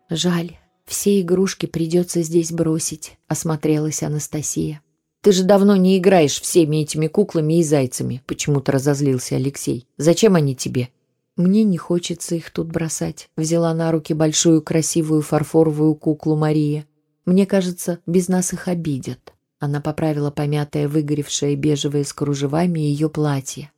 Жаль, 0.09 0.57
все 0.85 1.19
игрушки 1.19 1.65
придется 1.65 2.21
здесь 2.21 2.51
бросить, 2.51 3.17
осмотрелась 3.27 4.03
Анастасия. 4.03 4.81
Ты 5.21 5.31
же 5.31 5.43
давно 5.43 5.75
не 5.75 5.97
играешь 5.99 6.41
всеми 6.41 6.77
этими 6.77 7.07
куклами 7.07 7.59
и 7.59 7.63
зайцами, 7.63 8.23
почему-то 8.25 8.71
разозлился 8.71 9.35
Алексей. 9.35 9.87
Зачем 9.97 10.35
они 10.35 10.55
тебе? 10.55 10.89
Мне 11.35 11.63
не 11.63 11.77
хочется 11.77 12.35
их 12.35 12.49
тут 12.51 12.67
бросать. 12.67 13.29
Взяла 13.37 13.73
на 13.73 13.91
руки 13.91 14.13
большую 14.13 14.61
красивую 14.63 15.21
фарфоровую 15.21 15.93
куклу 15.95 16.35
Мария. 16.35 16.85
Мне 17.25 17.45
кажется, 17.45 17.99
без 18.07 18.29
нас 18.29 18.51
их 18.51 18.67
обидят. 18.67 19.33
Она 19.59 19.79
поправила 19.79 20.31
помятое, 20.31 20.87
выгоревшее 20.87 21.55
бежевое 21.55 22.03
с 22.03 22.13
кружевами 22.13 22.79
ее 22.79 23.09
платье. 23.09 23.71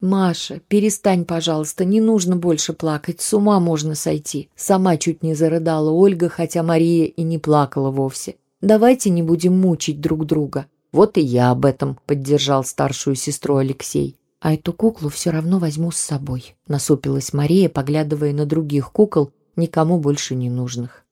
«Маша, 0.00 0.60
перестань, 0.68 1.24
пожалуйста, 1.24 1.84
не 1.84 2.00
нужно 2.00 2.36
больше 2.36 2.72
плакать, 2.72 3.20
с 3.20 3.32
ума 3.34 3.60
можно 3.60 3.94
сойти». 3.94 4.50
Сама 4.56 4.96
чуть 4.96 5.22
не 5.22 5.34
зарыдала 5.34 5.90
Ольга, 5.90 6.28
хотя 6.28 6.62
Мария 6.62 7.06
и 7.06 7.22
не 7.22 7.38
плакала 7.38 7.90
вовсе. 7.90 8.36
«Давайте 8.62 9.10
не 9.10 9.22
будем 9.22 9.58
мучить 9.58 10.00
друг 10.00 10.26
друга». 10.26 10.66
«Вот 10.96 11.18
и 11.18 11.20
я 11.20 11.50
об 11.50 11.66
этом»,— 11.66 11.98
поддержал 12.06 12.64
старшую 12.64 13.16
сестру 13.16 13.56
Алексей. 13.56 14.16
«А 14.40 14.54
эту 14.54 14.72
куклу 14.72 15.10
все 15.10 15.28
равно 15.28 15.58
возьму 15.58 15.90
с 15.90 15.98
собой»,— 15.98 16.56
насупилась 16.68 17.34
Мария, 17.34 17.68
поглядывая 17.68 18.32
на 18.32 18.46
других 18.46 18.92
кукол, 18.92 19.30
никому 19.56 20.00
больше 20.00 20.34
не 20.34 20.48
нужных. 20.48 21.04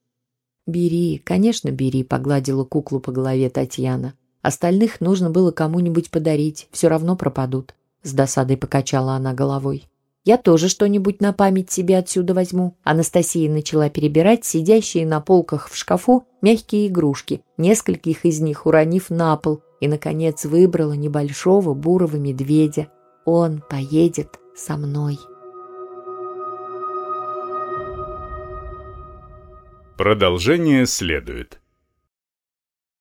«Бери, 0.66 1.20
конечно, 1.22 1.70
бери»,— 1.70 2.02
погладила 2.02 2.64
куклу 2.64 2.98
по 2.98 3.12
голове 3.12 3.50
Татьяна. 3.50 4.14
«Остальных 4.40 5.02
нужно 5.02 5.28
было 5.28 5.50
кому-нибудь 5.50 6.10
подарить, 6.10 6.66
все 6.70 6.88
равно 6.88 7.14
пропадут». 7.14 7.74
С 8.02 8.14
досадой 8.14 8.56
покачала 8.56 9.12
она 9.12 9.34
головой. 9.34 9.86
Я 10.24 10.38
тоже 10.38 10.70
что-нибудь 10.70 11.20
на 11.20 11.34
память 11.34 11.70
себе 11.70 11.98
отсюда 11.98 12.32
возьму. 12.32 12.74
Анастасия 12.82 13.50
начала 13.50 13.90
перебирать 13.90 14.46
сидящие 14.46 15.06
на 15.06 15.20
полках 15.20 15.68
в 15.68 15.76
шкафу 15.76 16.24
мягкие 16.40 16.88
игрушки, 16.88 17.42
нескольких 17.58 18.24
из 18.24 18.40
них 18.40 18.64
уронив 18.64 19.10
на 19.10 19.36
пол, 19.36 19.60
и, 19.80 19.88
наконец, 19.88 20.44
выбрала 20.44 20.92
небольшого 20.92 21.74
бурого 21.74 22.16
медведя. 22.16 22.88
Он 23.24 23.62
поедет 23.68 24.38
со 24.54 24.76
мной. 24.76 25.18
Продолжение 29.96 30.86
следует. 30.86 31.60